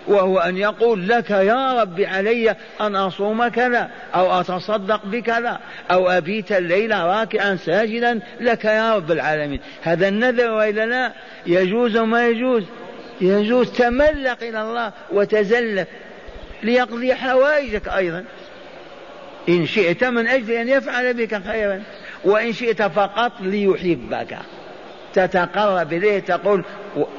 وهو 0.07 0.39
أن 0.39 0.57
يقول 0.57 1.07
لك 1.07 1.29
يا 1.29 1.81
رب 1.81 2.01
علي 2.01 2.55
أن 2.81 2.95
أصوم 2.95 3.47
كذا 3.47 3.89
أو 4.15 4.39
أتصدق 4.39 5.05
بكذا 5.05 5.59
أو 5.91 6.09
أبيت 6.09 6.51
الليل 6.51 6.91
راكعا 6.91 7.55
ساجدا 7.55 8.19
لك 8.39 8.65
يا 8.65 8.95
رب 8.95 9.11
العالمين. 9.11 9.59
هذا 9.81 10.07
النذر 10.07 10.51
وإلا 10.51 10.85
لا؟ 10.85 11.11
يجوز 11.45 11.97
وما 11.97 12.27
يجوز؟ 12.27 12.63
يجوز 13.21 13.71
تملق 13.71 14.43
إلى 14.43 14.61
الله 14.61 14.91
وتزلف 15.11 15.87
ليقضي 16.63 17.15
حوائجك 17.15 17.87
أيضا. 17.87 18.25
إن 19.49 19.65
شئت 19.65 20.03
من 20.03 20.27
أجل 20.27 20.51
أن 20.51 20.69
يفعل 20.69 21.13
بك 21.13 21.43
خيرا 21.43 21.83
وإن 22.25 22.53
شئت 22.53 22.81
فقط 22.81 23.31
ليحبك. 23.41 24.37
تتقرب 25.13 25.93
إليه 25.93 26.19
تقول 26.19 26.65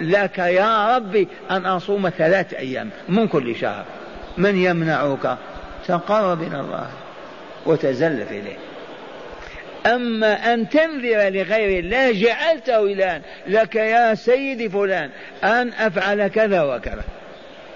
لك 0.00 0.38
يا 0.38 0.96
ربي 0.96 1.28
أن 1.50 1.66
أصوم 1.66 2.08
ثلاث 2.08 2.54
أيام 2.54 2.90
من 3.08 3.28
كل 3.28 3.56
شهر 3.56 3.84
من 4.38 4.56
يمنعك؟ 4.56 5.38
تقرب 5.86 6.42
إلى 6.42 6.60
الله 6.60 6.86
وتزلف 7.66 8.32
إليه. 8.32 8.56
أما 9.86 10.54
أن 10.54 10.68
تنذر 10.68 11.28
لغير 11.28 11.84
الله 11.84 12.12
جعلته 12.12 12.82
إلها 12.82 13.22
لك 13.46 13.74
يا 13.74 14.14
سيدي 14.14 14.68
فلان 14.68 15.10
أن 15.44 15.72
أفعل 15.72 16.28
كذا 16.28 16.62
وكذا. 16.62 17.04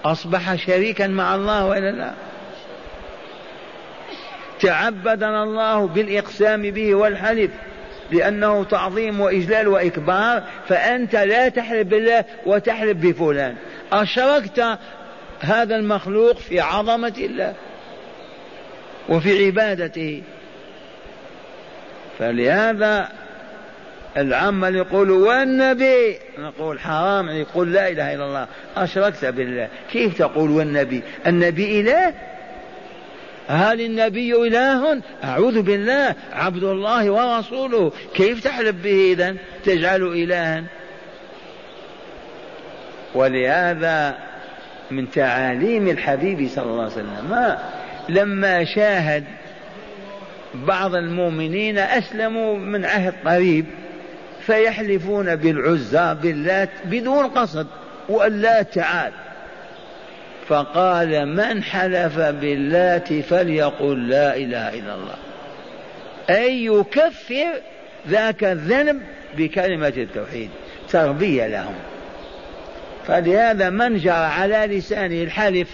أصبح 0.05 0.55
شريكا 0.55 1.07
مع 1.07 1.35
الله 1.35 1.67
وإلا 1.67 1.91
لا 1.91 2.13
تعبدنا 4.61 5.43
الله 5.43 5.87
بالإقسام 5.87 6.63
به 6.63 6.95
والحلف. 6.95 7.51
لأنه 8.11 8.65
تعظيم 8.65 9.21
وإجلال 9.21 9.69
وإكبار 9.69 10.43
فأنت 10.69 11.17
لا 11.17 11.49
تحلف 11.49 11.89
بالله 11.89 12.25
وتحلف 12.47 12.97
بفلان. 12.97 13.55
أشركت 13.93 14.79
هذا 15.41 15.77
المخلوق 15.77 16.37
في 16.37 16.61
عظمة 16.61 17.15
الله 17.19 17.55
وفي 19.09 19.47
عبادته. 19.47 20.23
فلهذا 22.19 23.09
العمل 24.17 24.77
يقول 24.77 25.11
والنبي 25.11 26.19
نقول 26.39 26.81
حرام 26.81 27.29
يقول 27.29 27.73
لا 27.73 27.89
إله 27.89 28.15
إلا 28.15 28.25
الله. 28.25 28.47
أشركت 28.77 29.25
بالله. 29.25 29.69
كيف 29.93 30.19
تقول 30.19 30.51
والنبي؟ 30.51 31.03
النبي 31.27 31.81
إله 31.81 32.15
هل 33.49 33.81
النبي 33.81 34.35
إله؟ 34.35 35.01
أعوذ 35.25 35.63
بالله 35.63 36.15
عبد 36.33 36.65
الله 36.65 37.11
ورسوله. 37.11 37.93
كيف 38.15 38.45
تحلف 38.45 38.77
به 38.85 39.13
إذا؟ 39.13 39.37
تجعله 39.65 40.13
إلها. 40.13 40.65
ولهذا 43.15 44.19
من 44.91 45.11
تعاليم 45.11 45.89
الحبيب 45.89 46.49
صلى 46.49 46.65
الله 46.65 46.83
عليه 46.83 46.93
وسلم 46.93 47.31
ما 47.31 47.59
لما 48.09 48.65
شاهد 48.65 49.25
بعض 50.55 50.95
المؤمنين 50.95 51.79
أسلموا 51.79 52.57
من 52.57 52.85
عهد 52.85 53.15
قريب 53.25 53.67
فيحلفون 54.41 55.37
بالعزى 55.37 56.17
باللات 56.23 56.71
بدون 56.85 57.27
قصد 57.27 57.67
واللات 58.09 58.75
تعال. 58.75 59.13
فقال 60.49 61.27
من 61.27 61.63
حلف 61.63 62.19
باللات 62.19 63.13
فليقل 63.13 64.09
لا 64.09 64.37
إله 64.37 64.69
إلا 64.69 64.95
الله. 64.95 65.17
أي 66.31 66.65
يكفر 66.65 67.47
ذاك 68.09 68.45
الذنب 68.45 69.03
بكلمة 69.37 69.93
التوحيد. 69.97 70.51
تربية 70.89 71.47
لهم. 71.47 71.75
فلهذا 73.09 73.71
من 73.71 73.99
جرى 73.99 74.13
على 74.13 74.79
لسانه 74.79 75.23
الحلف 75.23 75.69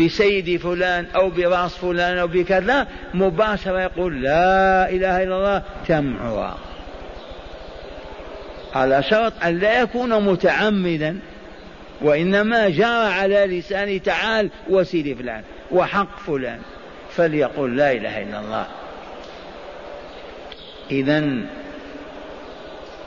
بسيد 0.00 0.60
فلان 0.60 1.06
أو 1.14 1.30
براس 1.30 1.74
فلان 1.74 2.18
أو 2.18 2.26
بكذا 2.26 2.86
مباشرة 3.14 3.80
يقول 3.80 4.22
لا 4.22 4.90
إله 4.90 5.22
إلا 5.22 5.36
الله 5.36 5.62
تمعها 5.88 6.58
على 8.74 9.02
شرط 9.02 9.32
أن 9.44 9.58
لا 9.58 9.80
يكون 9.80 10.22
متعمدا 10.24 11.18
وإنما 12.00 12.68
جرى 12.68 13.12
على 13.12 13.58
لسانه 13.58 13.98
تعال 13.98 14.50
وسيد 14.68 15.16
فلان 15.18 15.42
وحق 15.70 16.18
فلان 16.18 16.58
فليقول 17.10 17.76
لا 17.76 17.92
إله 17.92 18.22
إلا 18.22 18.40
الله. 18.40 18.66
إذا 20.90 21.24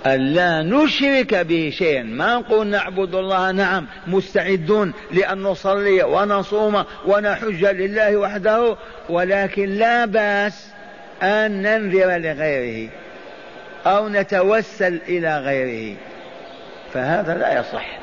ألا 0.05 0.61
نشرك 0.61 1.35
به 1.35 1.69
شيئا. 1.73 2.03
ما 2.03 2.35
نقول 2.35 2.67
نعبد 2.67 3.15
الله؟ 3.15 3.51
نعم 3.51 3.87
مستعدون 4.07 4.93
لأن 5.11 5.43
نصلي 5.43 6.03
ونصوم 6.03 6.83
ونحج 7.05 7.65
لله 7.65 8.17
وحده 8.17 8.75
ولكن 9.09 9.69
لا 9.69 10.05
بأس 10.05 10.67
أن 11.23 11.61
ننذر 11.61 12.17
لغيره 12.17 12.89
أو 13.85 14.09
نتوسل 14.09 14.99
إلى 15.07 15.37
غيره 15.37 15.95
فهذا 16.93 17.35
لا 17.37 17.59
يصح. 17.59 17.98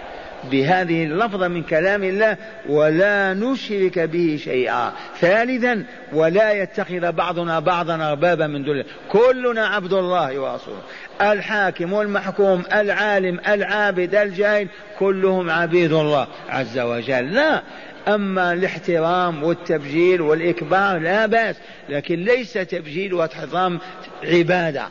بهذه 0.51 1.05
اللفظة 1.05 1.49
من 1.49 1.63
كلام 1.63 2.05
الله 2.05 2.37
ولا 2.69 3.35
نشرك 3.35 3.99
به 3.99 4.41
شيئا. 4.45 4.93
ثالثا 5.21 5.85
ولا 6.13 6.53
يتخذ 6.53 7.13
بعضنا 7.13 7.61
بعضا 7.61 8.11
أربابا 8.11 8.47
من 8.47 8.65
دون 8.65 8.83
كلنا 9.09 9.67
عبد 9.67 9.93
الله 9.93 10.39
ورسوله. 10.39 10.83
الحاكم 11.21 11.93
والمحكوم 11.93 12.63
العالم 12.75 13.41
العابد 13.49 14.15
الجاهل 14.15 14.69
كلهم 14.99 15.51
عبيد 15.51 15.93
الله 15.93 16.27
عز 16.49 16.79
وجل. 16.79 17.35
لا. 17.35 17.63
أما 18.09 18.53
الاحترام 18.53 19.43
والتبجيل 19.43 20.21
والإكبار 20.21 20.99
لا 20.99 21.27
بأس 21.27 21.57
لكن 21.89 22.25
ليس 22.25 22.53
تبجيل 22.53 23.15
واحترام 23.15 23.79
عبادة. 24.25 24.89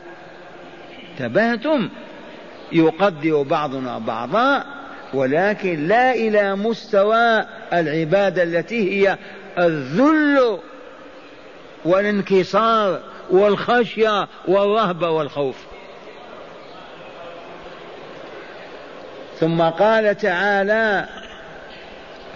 تبهتم 1.18 1.88
يقدر 2.72 3.42
بعضنا 3.42 3.98
بعضا 3.98 4.64
ولكن 5.16 5.88
لا 5.88 6.14
إلى 6.14 6.56
مستوى 6.56 7.46
العبادة 7.72 8.42
التي 8.42 8.92
هي 8.92 9.18
الذل 9.58 10.58
والانكسار 11.84 13.00
والخشية 13.30 14.28
والرهبة 14.48 15.10
والخوف. 15.10 15.56
ثم 19.40 19.62
قال 19.62 20.16
تعالى 20.16 21.08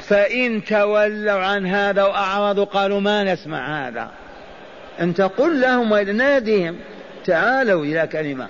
فإن 0.01 0.65
تولوا 0.65 1.41
عن 1.41 1.67
هذا 1.67 2.03
وأعرضوا 2.03 2.65
قالوا 2.65 3.01
ما 3.01 3.25
نسمع 3.25 3.89
هذا. 3.89 4.11
أنت 5.01 5.21
قل 5.21 5.61
لهم 5.61 5.93
ونادهم 5.93 6.77
تعالوا 7.25 7.85
إلى 7.85 8.07
كلمة. 8.07 8.49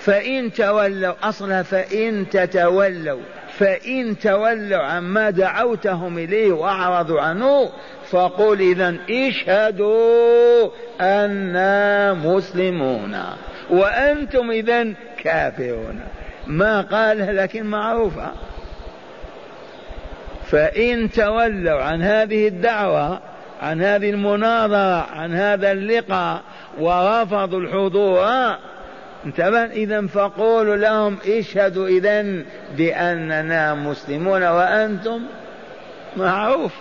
فإن 0.00 0.52
تولوا 0.52 1.14
أصلا 1.22 1.62
فإن 1.62 2.28
تتولوا 2.28 3.20
فإن 3.58 4.18
تولوا 4.18 4.82
عما 4.82 5.30
دعوتهم 5.30 6.18
إليه 6.18 6.52
وأعرضوا 6.52 7.20
عنه 7.20 7.70
فقل 8.10 8.60
إذا 8.60 8.96
اشهدوا 9.10 10.70
أنا 11.00 12.14
مسلمون 12.14 13.16
وأنتم 13.70 14.50
إذا 14.50 14.92
كافرون. 15.22 16.00
ما 16.46 16.80
قالها 16.80 17.32
لكن 17.32 17.66
معروفة. 17.66 18.30
فإن 20.46 21.10
تولوا 21.10 21.82
عن 21.82 22.02
هذه 22.02 22.48
الدعوة 22.48 23.20
عن 23.62 23.82
هذه 23.82 24.10
المناظرة 24.10 25.06
عن 25.12 25.34
هذا 25.34 25.72
اللقاء 25.72 26.40
ورفضوا 26.78 27.60
الحضور 27.60 28.56
انتبه 29.26 29.64
إذا 29.64 30.06
فقولوا 30.06 30.76
لهم 30.76 31.18
اشهدوا 31.26 31.88
إذا 31.88 32.44
بأننا 32.76 33.74
مسلمون 33.74 34.42
وأنتم 34.42 35.22
معروف. 36.16 36.72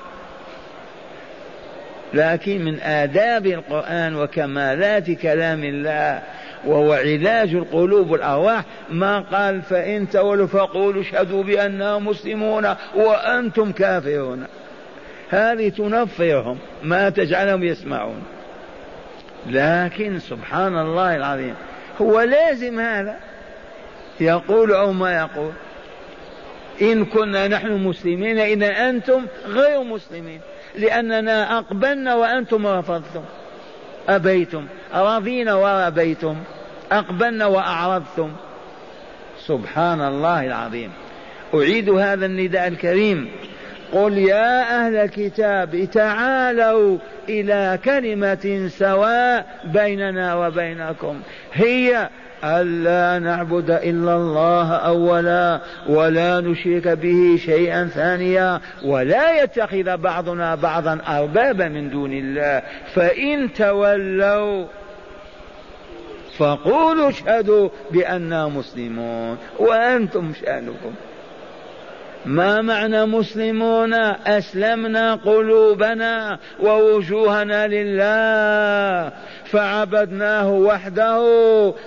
لكن 2.13 2.65
من 2.65 2.79
آداب 2.79 3.45
القرآن 3.47 4.15
وكمالات 4.15 5.11
كلام 5.11 5.63
الله 5.63 6.21
وهو 6.65 6.93
علاج 6.93 7.53
القلوب 7.55 8.11
والأرواح 8.11 8.63
ما 8.89 9.19
قال 9.19 9.61
فإن 9.61 10.09
تولوا 10.09 10.47
فقولوا 10.47 11.01
اشهدوا 11.01 11.43
بأننا 11.43 11.99
مسلمون 11.99 12.75
وأنتم 12.95 13.71
كافرون. 13.71 14.45
هذه 15.29 15.69
تنفرهم 15.69 16.57
ما 16.83 17.09
تجعلهم 17.09 17.63
يسمعون. 17.63 18.23
لكن 19.49 20.19
سبحان 20.19 20.77
الله 20.77 21.15
العظيم 21.15 21.55
هو 22.01 22.21
لازم 22.21 22.79
هذا. 22.79 23.19
يقول 24.19 24.71
أو 24.71 24.91
ما 24.91 25.17
يقول. 25.17 25.51
إن 26.81 27.05
كنا 27.05 27.47
نحن 27.47 27.71
مسلمين 27.71 28.39
إذا 28.39 28.89
أنتم 28.89 29.25
غير 29.47 29.83
مسلمين. 29.83 30.41
لأننا 30.75 31.57
أقبلنا 31.57 32.15
وأنتم 32.15 32.67
رفضتم. 32.67 33.23
أبيتم. 34.09 34.67
رضينا 34.95 35.55
وأبيتم. 35.55 36.35
أقبلنا 36.91 37.45
وأعرضتم. 37.45 38.31
سبحان 39.45 40.01
الله 40.01 40.45
العظيم. 40.45 40.91
أعيد 41.53 41.89
هذا 41.89 42.25
النداء 42.25 42.67
الكريم. 42.67 43.31
قل 43.93 44.17
يا 44.17 44.85
أهل 44.85 44.95
الكتاب 44.95 45.87
تعالوا 45.93 46.97
إلى 47.29 47.79
كلمة 47.85 48.67
سواء 48.67 49.59
بيننا 49.63 50.35
وبينكم. 50.35 51.21
هي 51.53 52.09
ألا 52.43 53.19
نعبد 53.19 53.71
إلا 53.71 54.15
الله 54.15 54.73
أولا 54.73 55.61
ولا 55.89 56.41
نشرك 56.41 56.87
به 56.87 57.39
شيئا 57.45 57.85
ثانيا 57.85 58.59
ولا 58.85 59.43
يتخذ 59.43 59.97
بعضنا 59.97 60.55
بعضا 60.55 60.99
أربابا 61.07 61.67
من 61.67 61.89
دون 61.89 62.13
الله. 62.13 62.61
فإن 62.93 63.53
تولوا 63.53 64.65
فقولوا 66.37 67.09
اشهدوا 67.09 67.69
بأننا 67.91 68.47
مسلمون 68.47 69.37
وأنتم 69.59 70.33
شأنكم. 70.41 70.93
ما 72.25 72.61
معنى 72.61 73.05
مسلمون؟ 73.05 73.93
أسلمنا 73.93 75.15
قلوبنا 75.15 76.39
ووجوهنا 76.59 77.67
لله. 77.67 79.11
فعبدناه 79.45 80.51
وحده 80.51 81.21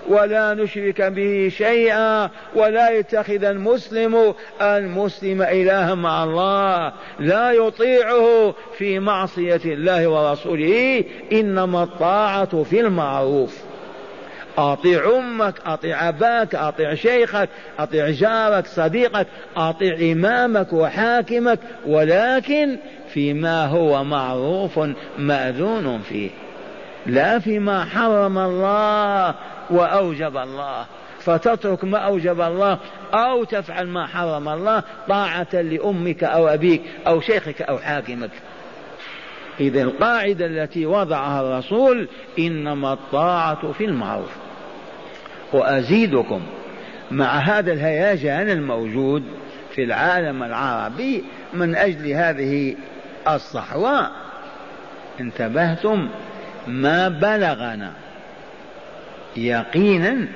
ولا 0.09 0.55
نشرك 0.55 1.03
به 1.03 1.53
شيئا 1.57 2.31
ولا 2.55 2.91
يتخذ 2.91 3.45
المسلم 3.45 4.35
المسلم 4.61 5.43
إلها 5.43 5.95
مع 5.95 6.25
الله. 6.25 6.93
لا 7.21 7.51
يطيعه 7.53 8.55
في 8.79 8.99
معصية 8.99 9.61
الله 9.65 10.09
ورسوله 10.09 11.05
إنما 11.33 11.83
الطاعة 11.83 12.63
في 12.63 12.81
المعروف. 12.81 13.72
أطيع 14.59 15.19
أمك 15.19 15.55
أطيع 15.67 16.09
أباك 16.09 16.55
أطيع 16.55 16.95
شيخك 16.95 17.49
أطيع 17.79 18.11
جارك 18.11 18.67
صديقك 18.67 19.27
أطيع 19.57 20.13
إمامك 20.13 20.73
وحاكمك 20.73 21.59
ولكن 21.87 22.79
فيما 23.13 23.67
هو 23.67 24.05
معروف 24.05 24.81
مأذون 25.19 25.99
فيه. 25.99 26.31
لا 27.07 27.39
فيما 27.39 27.85
حرم 27.85 28.39
الله 28.39 29.35
وأوجب 29.71 30.37
الله. 30.37 30.87
فتترك 31.19 31.85
ما 31.85 31.99
أوجب 31.99 32.41
الله 32.41 32.79
أو 33.15 33.45
تفعل 33.45 33.87
ما 33.87 34.07
حرم 34.07 34.49
الله 34.49 34.83
طاعة 35.09 35.53
لأمك 35.53 36.25
أو 36.25 36.49
أبيك 36.49 36.83
أو 37.07 37.21
شيخك 37.21 37.63
أو 37.63 37.79
حاكمك. 37.79 38.31
إذا 39.61 39.83
القاعدة 39.83 40.47
التي 40.47 40.87
وضعها 40.87 41.41
الرسول 41.41 42.09
إنما 42.39 42.93
الطاعة 42.93 43.73
في 43.73 43.85
المعروف. 43.85 44.42
وأزيدكم 45.53 46.41
مع 47.11 47.39
هذا 47.39 47.73
الهيجان 47.73 48.51
الموجود 48.51 49.23
في 49.75 49.85
العالم 49.85 50.43
العربي 50.43 51.25
من 51.55 51.75
أجل 51.77 52.11
هذه 52.11 52.77
الصحوة 53.29 54.11
انتبهتم 55.21 56.09
ما 56.69 57.09
بلغنا. 57.09 57.93
يقينا 59.37 60.29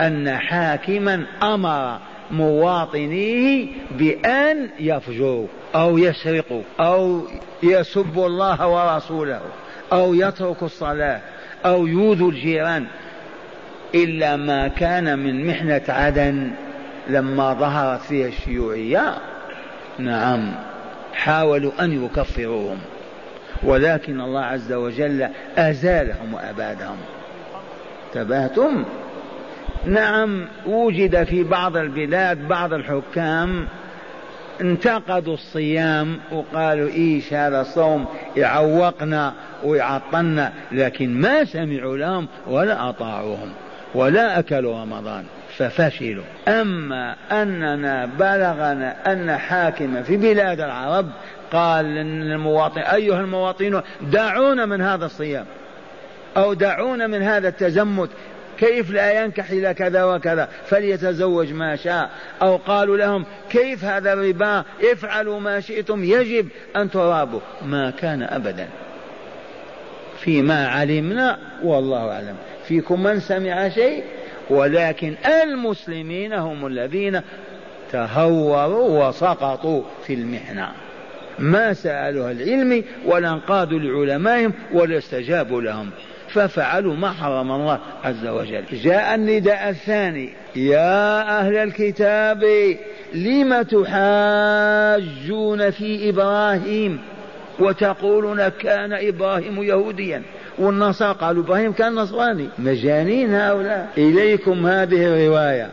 أن 0.00 0.36
حاكما 0.36 1.26
أمر 1.42 1.98
مواطنيه 2.30 3.66
بأن 3.90 4.68
يفجروا 4.80 5.46
أو 5.74 5.98
يسرقوا 5.98 6.62
أو 6.80 7.22
يسبوا 7.62 8.26
الله 8.26 8.68
ورسوله 8.68 9.40
أو 9.92 10.14
يتركوا 10.14 10.66
الصلاة 10.66 11.20
أو 11.64 11.86
يؤذوا 11.86 12.30
الجيران. 12.30 12.86
إلا 13.94 14.36
ما 14.36 14.68
كان 14.68 15.18
من 15.18 15.46
محنة 15.46 15.82
عدن 15.88 16.50
لما 17.08 17.54
ظهرت 17.54 18.00
فيها 18.00 18.28
الشيوعية. 18.28 19.14
نعم. 19.98 20.54
حاولوا 21.14 21.72
أن 21.80 22.04
يكفروهم. 22.04 22.78
ولكن 23.62 24.20
الله 24.20 24.40
عز 24.40 24.72
وجل 24.72 25.28
أزالهم 25.58 26.34
وأبادهم. 26.34 26.96
تبهتم 28.12 28.84
نعم. 29.86 30.46
وجد 30.66 31.24
في 31.24 31.42
بعض 31.42 31.76
البلاد 31.76 32.48
بعض 32.48 32.72
الحكام 32.72 33.66
انتقدوا 34.60 35.34
الصيام 35.34 36.18
وقالوا 36.32 36.88
إيش 36.88 37.32
هذا 37.32 37.62
صوم 37.62 38.06
يعوقنا 38.36 39.34
ويعطلنا 39.64 40.52
لكن 40.72 41.20
ما 41.20 41.44
سمعوا 41.44 41.96
لهم 41.96 42.28
ولا 42.46 42.88
أطاعوهم. 42.88 43.52
ولا 43.94 44.38
اكلوا 44.38 44.80
رمضان 44.80 45.24
ففشلوا. 45.56 46.24
أما 46.48 47.16
أننا 47.32 48.06
بلغنا 48.06 49.12
أن 49.12 49.36
حاكما 49.36 50.02
في 50.02 50.16
بلاد 50.16 50.60
العرب 50.60 51.10
قال 51.52 51.84
للمواطن 51.84 52.80
أيها 52.80 53.20
المواطنون 53.20 53.82
دعونا 54.00 54.66
من 54.66 54.80
هذا 54.82 55.06
الصيام 55.06 55.46
أو 56.36 56.52
دعونا 56.52 57.06
من 57.06 57.22
هذا 57.22 57.48
التزمت 57.48 58.10
كيف 58.58 58.90
لا 58.90 59.22
ينكح 59.22 59.50
إلى 59.50 59.74
كذا 59.74 60.04
وكذا 60.04 60.48
فليتزوج 60.66 61.52
ما 61.52 61.76
شاء. 61.76 62.10
أو 62.42 62.56
قالوا 62.56 62.96
لهم 62.96 63.24
كيف 63.50 63.84
هذا 63.84 64.12
الربا؟ 64.12 64.64
افعلوا 64.92 65.40
ما 65.40 65.60
شئتم 65.60 66.04
يجب 66.04 66.48
أن 66.76 66.90
ترابوا. 66.90 67.40
ما 67.66 67.90
كان 67.90 68.22
أبدا. 68.22 68.68
فيما 70.20 70.68
علمنا 70.68 71.38
والله 71.62 72.12
أعلم. 72.12 72.36
فيكم 72.68 73.02
من 73.02 73.20
سمع 73.20 73.68
شيء 73.68 74.02
ولكن 74.50 75.14
المسلمين 75.42 76.32
هم 76.32 76.66
الذين 76.66 77.20
تهوروا 77.92 79.08
وسقطوا 79.08 79.82
في 80.06 80.14
المحنه 80.14 80.68
ما 81.38 81.72
سألوا 81.72 82.30
العلم 82.30 82.84
ولا 83.04 83.30
انقادوا 83.30 83.78
لعلمائهم 83.78 84.52
ولا 84.72 84.98
استجابوا 84.98 85.62
لهم. 85.62 85.90
ففعلوا 86.28 86.94
ما 86.94 87.10
حرم 87.10 87.52
الله 87.52 87.78
عز 88.04 88.26
وجل. 88.26 88.64
جاء 88.72 89.14
النداء 89.14 89.68
الثاني. 89.68 90.30
يا 90.56 91.20
أهل 91.40 91.56
الكتاب 91.56 92.44
لم 93.14 93.62
تحاجون 93.62 94.00
في 95.70 96.08
إبراهيم؟ 96.08 96.98
وتقولون 97.58 98.48
كان 98.48 98.92
إبراهيم 98.92 99.62
يهوديا. 99.62 100.22
والنصارى 100.58 101.16
قالوا 101.20 101.42
إبراهيم 101.42 101.72
كان 101.72 101.94
نصراني. 101.94 102.48
مجانين 102.58 103.34
هؤلاء. 103.34 103.88
إليكم 103.98 104.66
هذه 104.66 105.04
الرواية. 105.06 105.68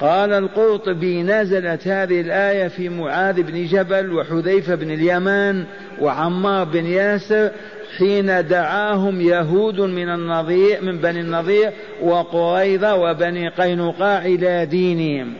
قال 0.00 0.32
القرطبي 0.32 1.22
نزلت 1.22 1.88
هذه 1.88 2.20
الآية 2.20 2.68
في 2.68 2.88
معاذ 2.88 3.42
بن 3.42 3.66
جبل 3.66 4.12
وحذيفة 4.12 4.74
بن 4.74 4.90
اليمان 4.90 5.64
وعمار 6.00 6.64
بن 6.64 6.86
ياسر 6.86 7.50
حين 7.98 8.48
دعاهم 8.48 9.20
يهود 9.20 9.80
من 9.80 10.08
النظير 10.08 10.82
من 10.82 10.98
بني 10.98 11.20
النظير 11.20 11.70
وقريظة 12.02 12.94
وبني 12.94 13.48
قينقاع 13.48 14.26
إلى 14.26 14.66
دينهم. 14.66 15.34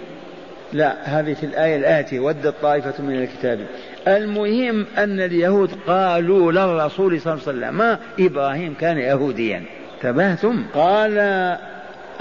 لا 0.72 0.96
هذه 1.04 1.34
في 1.34 1.46
الآية 1.46 1.76
الآتية. 1.76 2.20
ودت 2.20 2.54
طائفة 2.62 3.02
من 3.02 3.22
الكتاب. 3.22 3.60
المهم 4.08 4.86
أن 4.98 5.20
اليهود 5.20 5.70
قالوا 5.86 6.52
للرسول 6.52 7.20
صلى 7.20 7.32
الله 7.32 7.42
عليه 7.46 7.58
وسلم 7.58 7.78
ما 7.78 7.98
إبراهيم 8.20 8.74
كان 8.74 8.98
يهوديا. 8.98 9.62
تبهتم 10.02 10.64
قال 10.74 11.16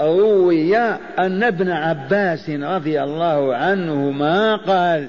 روي 0.00 0.76
أن 1.18 1.42
ابن 1.42 1.70
عباس 1.70 2.50
رضي 2.50 3.02
الله 3.02 3.56
عنهما 3.56 4.56
قال 4.56 5.08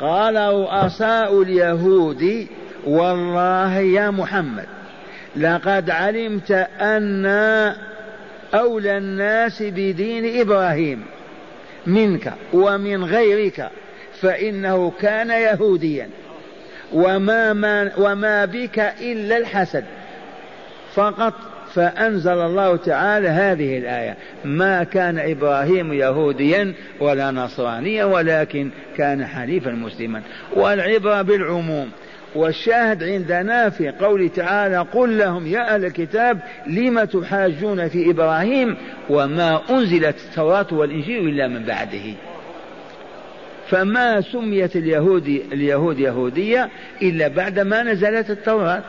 قال 0.00 0.36
رؤساء 0.36 1.42
اليهود 1.42 2.46
والله 2.86 3.78
يا 3.78 4.10
محمد 4.10 4.66
لقد 5.36 5.90
علمت 5.90 6.50
أن 6.80 7.26
أولى 8.54 8.98
الناس 8.98 9.62
بدين 9.62 10.40
إبراهيم 10.40 11.02
منك 11.86 12.32
ومن 12.52 13.04
غيرك. 13.04 13.70
فإنه 14.20 14.92
كان 15.00 15.30
يهوديا. 15.30 16.08
وما, 16.92 17.52
ما 17.52 17.92
وما 17.98 18.44
بك 18.44 18.78
إلا 19.00 19.36
الحسد. 19.36 19.84
فقط 20.94 21.34
فأنزل 21.74 22.38
الله 22.38 22.76
تعالى 22.76 23.28
هذه 23.28 23.78
الآية 23.78 24.16
ما 24.44 24.84
كان 24.84 25.18
إبراهيم 25.18 25.92
يهوديا 25.92 26.74
ولا 27.00 27.30
نصرانيا 27.30 28.04
ولكن 28.04 28.70
كان 28.96 29.26
حنيفا 29.26 29.70
مسلما. 29.70 30.22
والعبرة 30.56 31.22
بالعموم. 31.22 31.90
والشاهد 32.34 33.02
عندنا 33.04 33.70
في 33.70 33.88
قول 33.88 34.28
تعالى 34.28 34.78
قل 34.78 35.18
لهم 35.18 35.46
يا 35.46 35.74
أهل 35.74 35.84
الكتاب 35.84 36.38
لم 36.66 37.04
تحاجون 37.04 37.88
في 37.88 38.10
إبراهيم؟ 38.10 38.76
وما 39.10 39.60
أنزلت 39.70 40.16
التوراة 40.28 40.66
والإنجيل 40.72 41.28
إلا 41.28 41.48
من 41.48 41.64
بعده. 41.64 42.14
فما 43.70 44.20
سميت 44.20 44.76
اليهود 44.76 45.42
اليهود 45.52 45.98
يهودية 45.98 46.68
إلا 47.02 47.28
بعد 47.28 47.58
ما 47.58 47.82
نزلت 47.82 48.30
التوراة. 48.30 48.82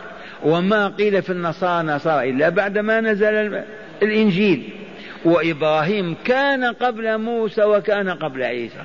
وما 0.44 0.88
قيل 0.88 1.22
في 1.22 1.30
النصارى 1.30 1.88
نصارى 1.88 2.30
إلا 2.30 2.50
بعدما 2.50 3.02
نزل 3.02 3.64
الإنجيل. 4.04 4.70
وإبراهيم 5.26 6.16
كان 6.26 6.64
قبل 6.64 7.18
موسى 7.18 7.64
وكان 7.64 8.10
قبل 8.10 8.44
عيسى. 8.44 8.84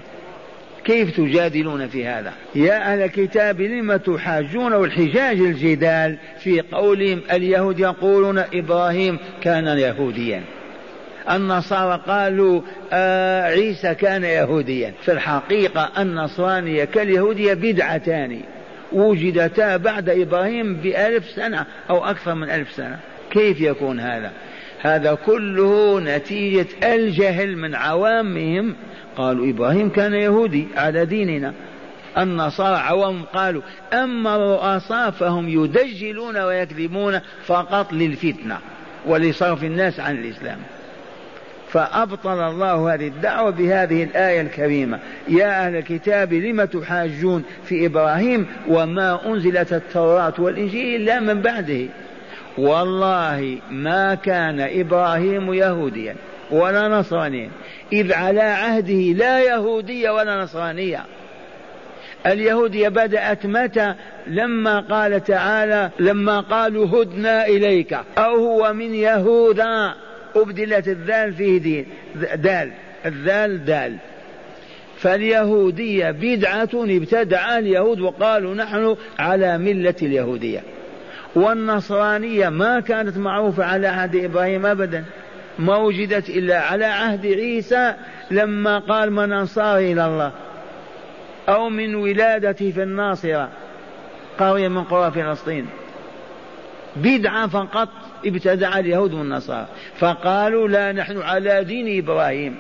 كيف 0.85 1.17
تجادلون 1.17 1.89
في 1.89 2.07
هذا؟ 2.07 2.33
يا 2.55 2.93
أهل 2.93 3.03
الكتاب 3.03 3.61
لم 3.61 3.97
تحاجون 3.97 4.73
والحجاج 4.73 5.39
الجدال 5.39 6.19
في 6.41 6.61
قولهم 6.61 7.21
اليهود 7.33 7.79
يقولون 7.79 8.39
إبراهيم 8.39 9.19
كان 9.43 9.67
يهوديا. 9.67 10.43
النصارى 11.31 12.03
قالوا 12.07 12.61
آه 12.93 13.43
عيسى 13.43 13.95
كان 13.95 14.25
يهوديا. 14.25 14.93
في 15.03 15.13
الحقيقة 15.13 16.03
النصرانية 16.03 16.85
كاليهودية 16.85 17.55
بدعتان. 17.55 18.41
وجدتا 18.93 19.77
بعد 19.77 20.09
إبراهيم 20.09 20.75
بألف 20.75 21.31
سنة 21.31 21.67
أو 21.91 22.05
أكثر 22.05 22.35
من 22.35 22.51
ألف 22.51 22.73
سنة. 22.73 22.99
كيف 23.31 23.61
يكون 23.61 24.01
هذا؟ 24.01 24.33
هذا 24.81 25.15
كله 25.15 26.01
نتيجة 26.01 26.67
الجهل 26.83 27.57
من 27.57 27.75
عوامهم. 27.75 28.77
قالوا 29.17 29.51
إبراهيم 29.51 29.91
كان 29.91 30.15
يهودي 30.15 30.67
على 30.77 31.07
ديننا. 31.07 31.53
النصارى 32.19 32.77
عوام 32.77 33.23
قالوا 33.23 33.63
أما 33.93 34.37
الرؤساء 34.37 35.11
فهم 35.11 35.49
يدجلون 35.49 36.37
ويكذبون 36.37 37.21
فقط 37.45 37.93
للفتنة 37.93 38.59
ولصرف 39.07 39.65
الناس 39.65 40.01
عن 40.01 40.19
الإسلام. 40.19 40.59
فأبطل 41.77 42.41
الله 42.41 42.95
هذه 42.95 43.09
الدعوة 43.09 43.51
بهذه 43.51 44.05
الآية 44.05 44.41
الكريمة. 44.41 44.99
يا 45.29 45.67
أهل 45.67 45.77
الكتاب 45.77 46.33
لم 46.33 46.65
تحاجون 46.65 47.45
في 47.65 47.87
إبراهيم 47.87 48.47
وما 48.69 49.27
أنزلت 49.27 49.73
التوراة 49.73 50.35
والإنجيل 50.39 51.03
إلا 51.03 51.21
من 51.21 51.43
بعده؟ 51.43 51.87
والله 52.59 53.59
ما 53.71 54.15
كان 54.15 54.61
إبراهيم 54.61 55.55
يهوديا 55.55 56.17
ولا 56.51 56.89
نصرانيا. 56.89 57.51
إذ 57.93 58.13
على 58.13 58.41
عهده 58.41 59.13
لا 59.13 59.41
يهودية 59.41 60.11
ولا 60.11 60.43
نصرانية. 60.43 61.05
اليهودية 62.27 62.89
بدأت 62.89 63.47
متى؟ 63.47 63.95
لما 64.27 64.81
قال 64.81 65.25
تعالى 65.25 65.91
لما 65.99 66.41
قالوا 66.41 66.87
هدنا 66.87 67.47
إليك. 67.47 67.99
أو 68.19 68.35
هو 68.37 68.73
من 68.73 68.95
يهوذا. 68.95 70.06
أبدلت 70.37 70.89
الذال 70.89 71.35
فيه 71.35 71.59
دين. 71.59 71.87
دال. 72.35 72.71
الذال 73.07 73.65
دال. 73.65 73.97
فاليهودية 74.97 76.11
بدعة 76.11 76.69
ابتدع 76.75 77.59
اليهود 77.59 78.01
وقالوا 78.01 78.55
نحن 78.55 78.97
على 79.19 79.59
ملة 79.59 79.95
اليهودية. 80.03 80.61
والنصرانية 81.35 82.49
ما 82.49 82.81
كانت 82.81 83.19
معروفة 83.19 83.65
على 83.65 83.87
عهد 83.87 84.17
إبراهيم 84.17 84.67
أبدا. 84.67 85.05
ما 85.59 85.77
وجدت 85.77 86.31
إلا 86.31 86.61
على 86.61 86.85
عهد 86.85 87.27
عيسى 87.27 87.95
لما 88.31 88.79
قال 88.79 89.13
من 89.13 89.33
أنصار 89.33 89.79
إلى 89.79 90.07
الله. 90.07 90.33
أو 91.49 91.69
من 91.69 91.95
ولادته 91.95 92.71
في 92.71 92.83
الناصرة. 92.83 93.49
قرية 94.39 94.69
من 94.69 94.85
قرى 94.85 95.11
فلسطين. 95.11 95.67
بدعة 96.97 97.47
فقط. 97.47 97.89
ابتدع 98.27 98.79
اليهود 98.79 99.15
والنصارى. 99.15 99.67
فقالوا 99.99 100.69
لا 100.69 100.93
نحن 100.93 101.19
على 101.19 101.65
دين 101.65 101.99
إبراهيم. 101.99 102.57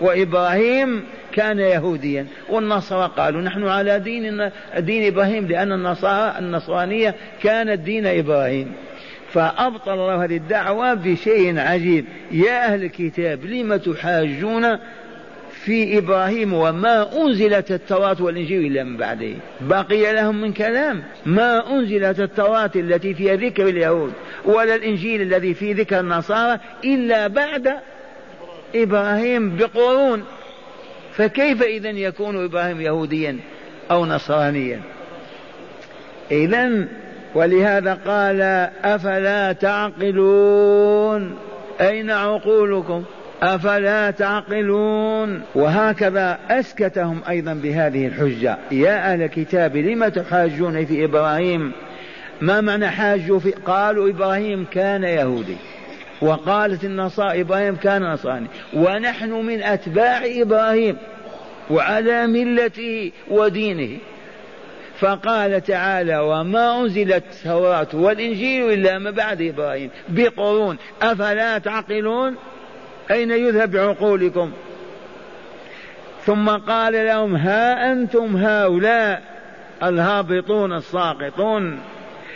وإبراهيم 0.00 1.04
كان 1.32 1.58
يهوديا. 1.58 2.26
والنصارى 2.48 3.12
قالوا 3.16 3.42
نحن 3.42 3.66
على 3.66 3.98
دين 3.98 4.50
دين 4.78 5.06
إبراهيم 5.06 5.46
لأن 5.46 5.72
النصارى 5.72 6.38
النصرانية 6.38 7.14
كانت 7.42 7.80
دين 7.80 8.06
إبراهيم. 8.06 8.72
فأبطل 9.32 9.92
الله 9.92 10.24
هذه 10.24 10.36
الدعوة 10.36 10.94
بشيء 10.94 11.58
عجيب. 11.58 12.04
يا 12.30 12.64
أهل 12.64 12.84
الكتاب 12.84 13.44
لم 13.44 13.76
تحاجون 13.76 14.78
في 15.64 15.98
إبراهيم 15.98 16.52
وما 16.52 17.22
أنزلت 17.22 17.70
التوراة 17.70 18.16
والإنجيل 18.20 18.66
إلا 18.66 18.84
من 18.84 18.96
بعده. 18.96 19.32
بقي 19.60 20.12
لهم 20.12 20.40
من 20.40 20.52
كلام. 20.52 21.02
ما 21.26 21.72
أنزلت 21.72 22.20
التوراة 22.20 22.70
التي 22.76 23.14
فيها 23.14 23.36
ذكر 23.36 23.68
اليهود 23.68 24.12
ولا 24.44 24.74
الإنجيل 24.74 25.22
الذي 25.22 25.54
فيه 25.54 25.74
ذكر 25.74 26.00
النصارى 26.00 26.60
إلا 26.84 27.26
بعد 27.26 27.74
إبراهيم 28.74 29.56
بقرون. 29.56 30.24
فكيف 31.12 31.62
إذا 31.62 31.90
يكون 31.90 32.44
إبراهيم 32.44 32.80
يهوديا 32.80 33.38
أو 33.90 34.06
نصرانيا؟ 34.06 34.80
إذا 36.30 36.88
ولهذا 37.34 37.94
قال 37.94 38.40
أفلا 38.84 39.52
تعقلون؟ 39.52 41.38
أين 41.80 42.10
عقولكم؟ 42.10 43.04
أفلا 43.42 44.10
تعقلون؟ 44.10 45.42
وهكذا 45.54 46.38
أسكتهم 46.50 47.20
أيضا 47.28 47.54
بهذه 47.54 48.06
الحجة. 48.06 48.58
يا 48.70 49.12
أهل 49.12 49.22
الكتاب 49.22 49.76
لم 49.76 50.08
تحاجون 50.08 50.86
في 50.86 51.04
إبراهيم؟ 51.04 51.72
ما 52.40 52.60
معنى 52.60 52.88
حاجوا 52.88 53.38
في؟ 53.38 53.50
قالوا 53.50 54.10
إبراهيم 54.10 54.66
كان 54.70 55.04
يهودي 55.04 55.56
وقالت 56.22 56.84
النصارى 56.84 57.40
إبراهيم 57.40 57.76
كان 57.76 58.02
نصراني. 58.02 58.46
ونحن 58.74 59.30
من 59.30 59.62
أتباع 59.62 60.22
إبراهيم 60.24 60.96
وعلى 61.70 62.26
ملته 62.26 63.12
ودينه. 63.30 63.98
فقال 64.98 65.64
تعالى 65.64 66.18
وما 66.18 66.80
أنزلت 66.80 67.24
التوراة 67.30 67.88
والإنجيل 67.94 68.72
إلا 68.72 68.98
ما 68.98 69.10
بعد 69.10 69.42
إبراهيم. 69.42 69.90
بقرون. 70.08 70.76
أفلا 71.02 71.58
تعقلون؟ 71.58 72.36
أين 73.10 73.30
يذهب 73.30 73.70
بعقولكم 73.70 74.52
ثم 76.24 76.48
قال 76.48 76.92
لهم 76.92 77.36
ها 77.36 77.92
أنتم 77.92 78.36
هؤلاء 78.36 79.22
الهابطون 79.82 80.72
الساقطون؟ 80.72 81.78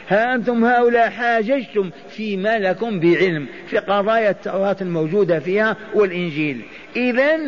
ها 0.09 0.35
أنتم 0.35 0.64
هؤلاء 0.64 1.11
حاججتم 1.11 1.91
فيما 2.11 2.59
لكم 2.59 3.01
بعلم 3.01 3.47
في 3.66 3.79
قضايا 3.79 4.31
التوراة 4.31 4.77
الموجودة 4.81 5.41
فيها 5.41 5.77
والإنجيل. 5.95 6.61
إذا 6.97 7.39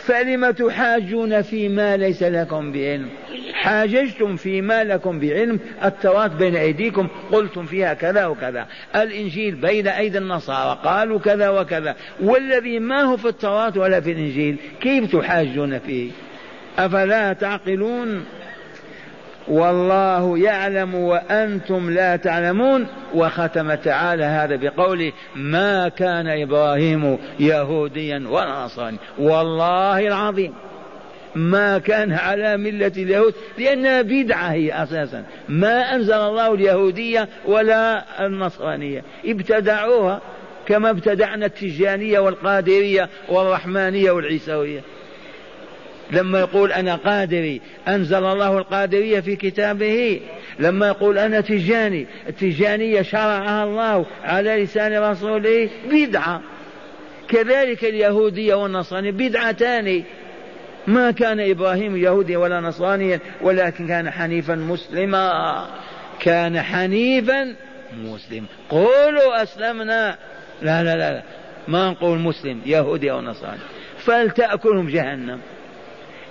فلم 0.00 0.50
تحاجون 0.50 1.42
فيما 1.42 1.96
ليس 1.96 2.22
لكم 2.22 2.72
بعلم؟ 2.72 3.08
حاججتم 3.52 4.36
فيما 4.36 4.84
لكم 4.84 5.20
بعلم. 5.20 5.60
التوراة 5.84 6.26
بين 6.26 6.56
أيديكم 6.56 7.08
قلتم 7.32 7.66
فيها 7.66 7.94
كذا 7.94 8.26
وكذا. 8.26 8.66
الإنجيل 8.96 9.54
بين 9.54 9.88
أيدي 9.88 10.18
النصارى 10.18 10.80
قالوا 10.84 11.18
كذا 11.18 11.48
وكذا. 11.48 11.96
والذي 12.20 12.78
ما 12.78 13.02
هو 13.02 13.16
في 13.16 13.28
التوراة 13.28 13.72
ولا 13.76 14.00
في 14.00 14.12
الإنجيل 14.12 14.56
كيف 14.80 15.16
تحاجون 15.16 15.78
فيه؟ 15.78 16.10
أفلا 16.78 17.32
تعقلون؟ 17.32 18.24
والله 19.48 20.38
يعلم 20.38 20.94
وأنتم 20.94 21.90
لا 21.90 22.16
تعلمون. 22.16 22.86
وختم 23.14 23.74
تعالى 23.74 24.24
هذا 24.24 24.56
بقوله 24.56 25.12
ما 25.36 25.88
كان 25.88 26.26
إبراهيم 26.28 27.18
يهوديا 27.40 28.24
ولا 28.28 28.64
نصرانيا. 28.64 28.98
والله 29.18 30.06
العظيم 30.06 30.52
ما 31.34 31.78
كان 31.78 32.12
على 32.12 32.56
ملة 32.56 32.92
اليهود 32.96 33.34
لأنها 33.58 34.02
بدعة 34.02 34.52
هي 34.52 34.82
أساسا. 34.82 35.24
ما 35.48 35.94
أنزل 35.94 36.14
الله 36.14 36.54
اليهودية 36.54 37.28
ولا 37.46 38.04
النصرانية. 38.26 39.04
ابتدعوها 39.24 40.20
كما 40.66 40.90
ابتدعنا 40.90 41.46
التجانية 41.46 42.18
والقادرية 42.18 43.08
والرحمانية 43.28 44.10
والعيسوية. 44.10 44.80
لما 46.12 46.40
يقول 46.40 46.72
أنا 46.72 46.96
قادري 46.96 47.60
أنزل 47.88 48.24
الله 48.24 48.58
القادرية 48.58 49.20
في 49.20 49.36
كتابه. 49.36 50.20
لما 50.58 50.86
يقول 50.86 51.18
أنا 51.18 51.40
تجاني 51.40 52.06
التجانية 52.28 53.02
شرعها 53.02 53.64
الله 53.64 54.06
على 54.24 54.62
لسان 54.62 54.98
رسوله 54.98 55.68
بدعة. 55.90 56.42
كذلك 57.28 57.84
اليهودية 57.84 58.54
والنصرانية 58.54 59.10
بدعتان. 59.10 60.02
ما 60.86 61.10
كان 61.10 61.40
إبراهيم 61.40 61.96
يهوديا 61.96 62.38
ولا 62.38 62.60
نصرانيا 62.60 63.20
ولكن 63.40 63.88
كان 63.88 64.10
حنيفا 64.10 64.54
مسلما. 64.54 65.66
كان 66.20 66.60
حنيفا 66.60 67.54
مسلم 68.04 68.44
قولوا 68.70 69.42
أسلمنا. 69.42 70.16
لا 70.62 70.82
لا 70.82 70.96
لا, 70.96 71.10
لا. 71.10 71.22
ما 71.68 71.90
نقول 71.90 72.18
مسلم 72.18 72.60
يهودي 72.66 73.12
أو 73.12 73.20
نصراني 73.20 73.60
فلتأكلهم 73.98 74.88
جهنم. 74.88 75.40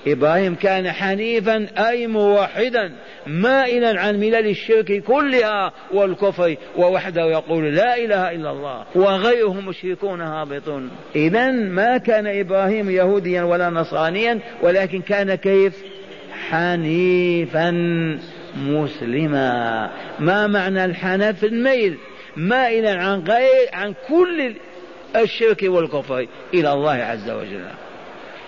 إبراهيم 0.08 0.56
كان 0.56 0.92
حنيفا 0.92 1.68
أي 1.78 2.08
موحدا 2.08 2.92
مائلا 3.28 4.02
عن 4.02 4.20
ملل 4.20 4.48
الشرك 4.48 5.04
كلها 5.04 5.74
والكفر 5.94 6.56
ووحده 6.78 7.26
يقول 7.26 7.76
لا 7.76 7.98
إله 7.98 8.32
إلا 8.32 8.52
الله 8.52 8.86
وغيرهم 8.96 9.66
مشركون 9.66 10.22
هابطون 10.22 10.90
إذا 11.16 11.52
ما 11.52 11.98
كان 11.98 12.28
إبراهيم 12.28 12.90
يهوديا 12.90 13.44
ولا 13.44 13.70
نصرانيا 13.70 14.40
ولكن 14.62 15.02
كان 15.02 15.36
كيف؟ 15.36 15.84
حنيفا 16.50 17.72
مسلما. 18.58 19.90
ما 20.20 20.48
معنى 20.48 20.86
الحنف؟ 20.86 21.44
الميل. 21.44 21.98
مائلا 22.38 23.04
عن 23.04 23.20
غير 23.20 23.70
عن 23.74 23.94
كل 24.08 24.54
الشرك 25.16 25.64
والكفر 25.64 26.28
إلى 26.54 26.74
الله 26.74 26.92
عز 26.92 27.30
وجل. 27.30 27.66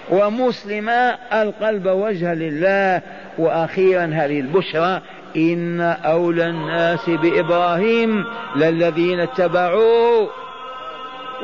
ومسلما 0.10 1.18
القلب 1.42 1.86
وجه 1.86 2.34
لله 2.34 3.02
وأخيرا 3.38 4.06
هذه 4.06 4.40
البشرى 4.40 5.02
إن 5.36 5.82
أولى 5.82 6.46
الناس 6.46 7.10
بإبراهيم 7.10 8.26
للذين 8.56 9.20
اتبعوه 9.20 10.30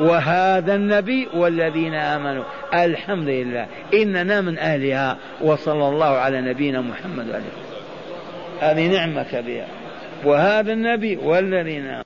وهذا 0.00 0.74
النبي 0.74 1.28
والذين 1.34 1.94
آمنوا. 1.94 2.44
الحمد 2.74 3.28
لله. 3.28 3.66
إننا 3.94 4.40
من 4.40 4.58
أهلها. 4.58 5.16
وصلى 5.40 5.88
الله 5.88 6.06
على 6.06 6.40
نبينا 6.40 6.80
محمد 6.80 7.30
وعليه 7.30 7.44
هذه 8.60 8.86
نعمة 8.86 9.22
كبيرة. 9.22 9.66
وهذا 10.24 10.72
النبي 10.72 11.16
والذين 11.16 11.86
آمنوا. 11.86 11.96